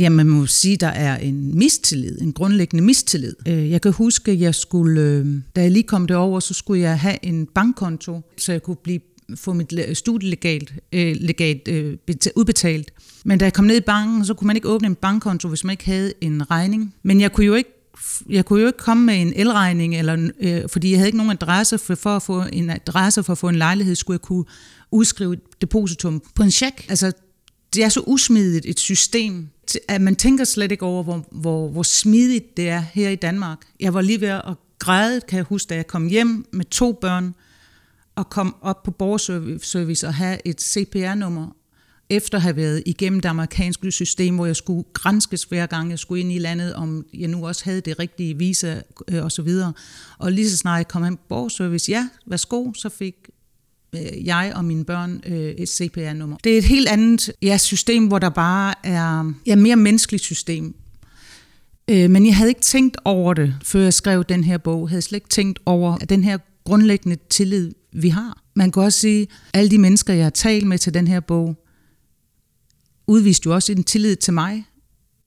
Ja, 0.00 0.08
man 0.08 0.28
må 0.28 0.46
sige, 0.46 0.76
der 0.76 0.86
er 0.86 1.16
en 1.16 1.58
mistillid, 1.58 2.20
en 2.20 2.32
grundlæggende 2.32 2.84
mistillid. 2.84 3.34
Øh, 3.48 3.70
jeg 3.70 3.82
kan 3.82 3.92
huske, 3.92 4.40
jeg 4.40 4.54
skulle, 4.54 5.00
øh, 5.00 5.26
da 5.56 5.62
jeg 5.62 5.70
lige 5.70 5.82
kom 5.82 6.06
derover, 6.06 6.40
så 6.40 6.54
skulle 6.54 6.80
jeg 6.80 6.98
have 6.98 7.24
en 7.24 7.46
bankkonto, 7.46 8.20
så 8.38 8.52
jeg 8.52 8.62
kunne 8.62 8.76
blive, 8.76 9.00
få 9.36 9.52
mit 9.52 9.74
studielegat 9.92 10.72
øh, 10.92 11.16
legat, 11.20 11.68
øh, 11.68 11.96
udbetalt. 12.36 12.90
Men 13.24 13.38
da 13.38 13.44
jeg 13.44 13.52
kom 13.52 13.64
ned 13.64 13.76
i 13.76 13.80
banken, 13.80 14.24
så 14.24 14.34
kunne 14.34 14.46
man 14.46 14.56
ikke 14.56 14.68
åbne 14.68 14.86
en 14.86 14.94
bankkonto, 14.94 15.48
hvis 15.48 15.64
man 15.64 15.72
ikke 15.72 15.84
havde 15.84 16.12
en 16.20 16.50
regning. 16.50 16.94
Men 17.02 17.20
jeg 17.20 17.32
kunne 17.32 17.46
jo 17.46 17.54
ikke 17.54 17.70
jeg 18.28 18.44
kunne 18.44 18.60
jo 18.60 18.66
ikke 18.66 18.78
komme 18.78 19.06
med 19.06 19.22
en 19.22 19.32
elregning, 19.36 19.96
eller, 19.96 20.30
øh, 20.40 20.62
fordi 20.68 20.90
jeg 20.90 20.98
havde 20.98 21.08
ikke 21.08 21.18
nogen 21.18 21.32
adresse 21.32 21.78
for, 21.78 21.94
for 21.94 22.16
at 22.16 22.22
få 22.22 22.44
en 22.52 22.70
adresse 22.70 23.22
for 23.22 23.32
at 23.32 23.38
få 23.38 23.48
en 23.48 23.56
lejlighed, 23.56 23.94
skulle 23.94 24.14
jeg 24.14 24.20
kunne 24.20 24.44
udskrive 24.90 25.32
et 25.32 25.40
depositum 25.60 26.22
på 26.34 26.42
en 26.42 26.50
check. 26.50 26.86
Altså, 26.88 27.12
det 27.74 27.84
er 27.84 27.88
så 27.88 28.02
usmidigt 28.06 28.66
et 28.66 28.80
system, 28.80 29.48
at 29.88 30.00
man 30.00 30.16
tænker 30.16 30.44
slet 30.44 30.72
ikke 30.72 30.84
over, 30.84 31.02
hvor, 31.02 31.28
hvor, 31.32 31.68
hvor 31.68 31.82
smidigt 31.82 32.56
det 32.56 32.68
er 32.68 32.84
her 32.92 33.08
i 33.08 33.16
Danmark. 33.16 33.58
Jeg 33.80 33.94
var 33.94 34.00
lige 34.00 34.20
ved 34.20 34.28
at 34.28 34.54
græde, 34.78 35.20
kan 35.28 35.36
jeg 35.36 35.44
huske, 35.44 35.68
da 35.68 35.74
jeg 35.74 35.86
kom 35.86 36.06
hjem 36.06 36.46
med 36.52 36.64
to 36.64 36.92
børn, 36.92 37.34
at 38.20 38.30
kom 38.30 38.56
op 38.62 38.82
på 38.82 38.90
borgerservice 38.90 40.06
og 40.06 40.14
have 40.14 40.38
et 40.44 40.60
CPR-nummer, 40.60 41.56
efter 42.10 42.38
at 42.38 42.42
have 42.42 42.56
været 42.56 42.82
igennem 42.86 43.20
det 43.20 43.28
amerikanske 43.28 43.92
system, 43.92 44.34
hvor 44.34 44.46
jeg 44.46 44.56
skulle 44.56 44.84
grænskes 44.92 45.42
hver 45.42 45.66
gang, 45.66 45.90
jeg 45.90 45.98
skulle 45.98 46.20
ind 46.20 46.32
i 46.32 46.38
landet, 46.38 46.74
om 46.74 47.06
jeg 47.14 47.28
nu 47.28 47.46
også 47.46 47.64
havde 47.64 47.80
det 47.80 47.98
rigtige 47.98 48.38
visa 48.38 48.80
øh, 49.08 49.24
og 49.24 49.32
så 49.32 49.42
videre. 49.42 49.72
Og 50.18 50.32
lige 50.32 50.50
så 50.50 50.56
snart 50.56 50.78
jeg 50.78 50.88
kom 50.88 51.04
hen 51.04 51.16
på 51.16 51.22
borgerservice, 51.28 51.92
ja, 51.92 52.08
værsgo, 52.26 52.72
så 52.72 52.88
fik 52.88 53.14
øh, 53.94 54.26
jeg 54.26 54.52
og 54.56 54.64
mine 54.64 54.84
børn 54.84 55.20
øh, 55.26 55.38
et 55.38 55.68
CPR-nummer. 55.68 56.36
Det 56.44 56.54
er 56.54 56.58
et 56.58 56.64
helt 56.64 56.88
andet 56.88 57.32
ja, 57.42 57.58
system, 57.58 58.06
hvor 58.06 58.18
der 58.18 58.30
bare 58.30 58.74
er 58.84 59.32
ja, 59.46 59.56
mere 59.56 59.76
menneskeligt 59.76 60.22
system. 60.22 60.74
Øh, 61.90 62.10
men 62.10 62.26
jeg 62.26 62.36
havde 62.36 62.50
ikke 62.50 62.60
tænkt 62.60 62.96
over 63.04 63.34
det, 63.34 63.54
før 63.64 63.80
jeg 63.80 63.94
skrev 63.94 64.24
den 64.24 64.44
her 64.44 64.58
bog. 64.58 64.82
Jeg 64.82 64.90
havde 64.90 65.02
slet 65.02 65.16
ikke 65.16 65.28
tænkt 65.28 65.58
over 65.66 65.98
at 66.00 66.08
den 66.08 66.24
her 66.24 66.38
grundlæggende 66.64 67.16
tillid, 67.30 67.72
vi 67.92 68.08
har. 68.08 68.42
Man 68.54 68.72
kan 68.72 68.82
også 68.82 68.98
sige, 68.98 69.22
at 69.22 69.28
alle 69.58 69.70
de 69.70 69.78
mennesker, 69.78 70.14
jeg 70.14 70.24
har 70.24 70.30
talt 70.30 70.66
med 70.66 70.78
til 70.78 70.94
den 70.94 71.08
her 71.08 71.20
bog, 71.20 71.64
udviste 73.06 73.46
jo 73.46 73.54
også 73.54 73.72
en 73.72 73.84
tillid 73.84 74.16
til 74.16 74.34
mig, 74.34 74.64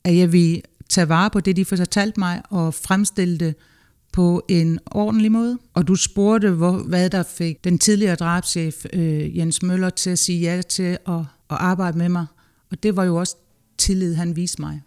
at 0.03 0.17
jeg 0.17 0.31
vil 0.31 0.61
tage 0.89 1.09
vare 1.09 1.29
på 1.29 1.39
det, 1.39 1.55
de 1.55 1.65
fortalte 1.65 2.19
mig, 2.19 2.41
og 2.49 2.73
fremstille 2.73 3.37
det 3.37 3.55
på 4.13 4.45
en 4.49 4.79
ordentlig 4.85 5.31
måde. 5.31 5.59
Og 5.73 5.87
du 5.87 5.95
spurgte, 5.95 6.49
hvor, 6.49 6.77
hvad 6.77 7.09
der 7.09 7.23
fik 7.23 7.63
den 7.63 7.79
tidligere 7.79 8.15
drabschef 8.15 8.85
øh, 8.93 9.37
Jens 9.37 9.61
Møller 9.61 9.89
til 9.89 10.09
at 10.09 10.19
sige 10.19 10.39
ja 10.39 10.61
til 10.61 10.97
at, 11.07 11.19
at 11.19 11.25
arbejde 11.49 11.97
med 11.97 12.09
mig. 12.09 12.25
Og 12.71 12.83
det 12.83 12.95
var 12.95 13.03
jo 13.03 13.15
også 13.15 13.35
tillid, 13.77 14.15
han 14.15 14.35
viste 14.35 14.61
mig. 14.61 14.81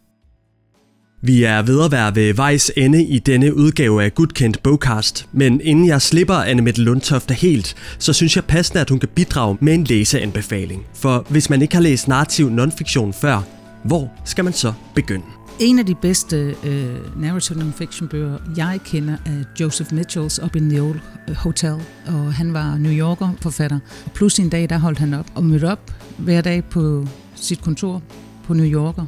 Vi 1.26 1.42
er 1.42 1.62
ved 1.62 1.84
at 1.84 1.92
være 1.92 2.14
ved 2.14 2.34
vejs 2.34 2.72
ende 2.76 3.04
i 3.04 3.18
denne 3.18 3.56
udgave 3.56 4.04
af 4.04 4.14
Gudkendt 4.14 4.62
Bogcast, 4.62 5.28
men 5.32 5.60
inden 5.60 5.86
jeg 5.86 6.02
slipper 6.02 6.34
Anne 6.34 6.62
Mette 6.62 6.82
Lundtofte 6.82 7.34
helt, 7.34 7.74
så 7.98 8.12
synes 8.12 8.36
jeg 8.36 8.44
passende, 8.44 8.80
at 8.80 8.90
hun 8.90 8.98
kan 8.98 9.08
bidrage 9.14 9.56
med 9.60 9.74
en 9.74 9.84
læseanbefaling. 9.84 10.86
For 10.94 11.26
hvis 11.28 11.50
man 11.50 11.62
ikke 11.62 11.74
har 11.74 11.82
læst 11.82 12.08
narrativ 12.08 12.50
nonfiktion 12.50 13.12
før, 13.12 13.42
hvor 13.84 14.12
skal 14.24 14.44
man 14.44 14.52
så 14.52 14.72
begynde? 14.94 15.24
En 15.60 15.78
af 15.78 15.86
de 15.86 15.94
bedste 15.94 16.54
uh, 16.64 17.22
narrative 17.22 17.58
nonfiction 17.58 18.08
bøger, 18.08 18.38
jeg 18.56 18.80
kender, 18.84 19.16
er 19.26 19.44
Joseph 19.60 19.94
Mitchells 19.94 20.42
Up 20.42 20.56
in 20.56 20.70
the 20.70 20.82
Old 20.82 21.00
øh, 21.28 21.34
Hotel. 21.36 21.76
Og 22.06 22.34
han 22.34 22.52
var 22.52 22.78
New 22.78 22.92
Yorker 22.92 23.28
forfatter. 23.40 23.78
Og 24.04 24.12
pludselig 24.12 24.44
en 24.44 24.50
dag, 24.50 24.68
der 24.70 24.78
holdt 24.78 24.98
han 24.98 25.14
op 25.14 25.26
og 25.34 25.44
mødte 25.44 25.70
op 25.70 25.92
hver 26.18 26.40
dag 26.40 26.64
på 26.64 27.06
sit 27.34 27.60
kontor 27.62 28.02
på 28.46 28.54
New 28.54 28.66
Yorker 28.66 29.06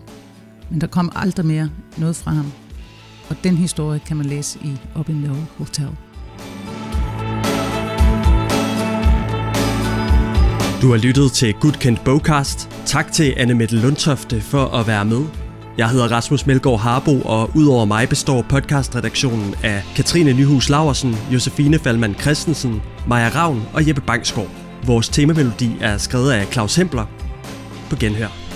men 0.70 0.80
der 0.80 0.86
kom 0.86 1.12
aldrig 1.14 1.46
mere 1.46 1.70
noget 1.96 2.16
fra 2.16 2.30
ham. 2.30 2.52
Og 3.28 3.36
den 3.44 3.56
historie 3.56 3.98
kan 3.98 4.16
man 4.16 4.26
læse 4.26 4.58
i 4.64 4.76
Up 4.98 5.08
in 5.08 5.22
the 5.22 5.34
Hotel. 5.58 5.88
Du 10.82 10.90
har 10.90 10.96
lyttet 10.96 11.32
til 11.32 11.54
Gudkendt 11.54 12.04
Bogcast. 12.04 12.70
Tak 12.86 13.12
til 13.12 13.34
Anne 13.36 13.54
Mette 13.54 13.76
Lundtofte 13.76 14.40
for 14.40 14.64
at 14.64 14.86
være 14.86 15.04
med. 15.04 15.24
Jeg 15.78 15.90
hedder 15.90 16.08
Rasmus 16.08 16.46
Melgaard 16.46 16.80
Harbo, 16.80 17.20
og 17.20 17.50
udover 17.54 17.84
mig 17.84 18.08
består 18.08 18.42
podcastredaktionen 18.42 19.54
af 19.62 19.82
Katrine 19.96 20.32
Nyhus 20.32 20.68
Laversen, 20.68 21.16
Josefine 21.32 21.78
Falman 21.78 22.14
Christensen, 22.14 22.82
Maja 23.08 23.28
Ravn 23.28 23.62
og 23.74 23.88
Jeppe 23.88 24.00
Bangsgaard. 24.00 24.48
Vores 24.86 25.08
temamelodi 25.08 25.70
er 25.80 25.98
skrevet 25.98 26.30
af 26.30 26.46
Claus 26.52 26.76
Hempler. 26.76 27.06
På 27.90 27.96
genhør. 27.96 28.47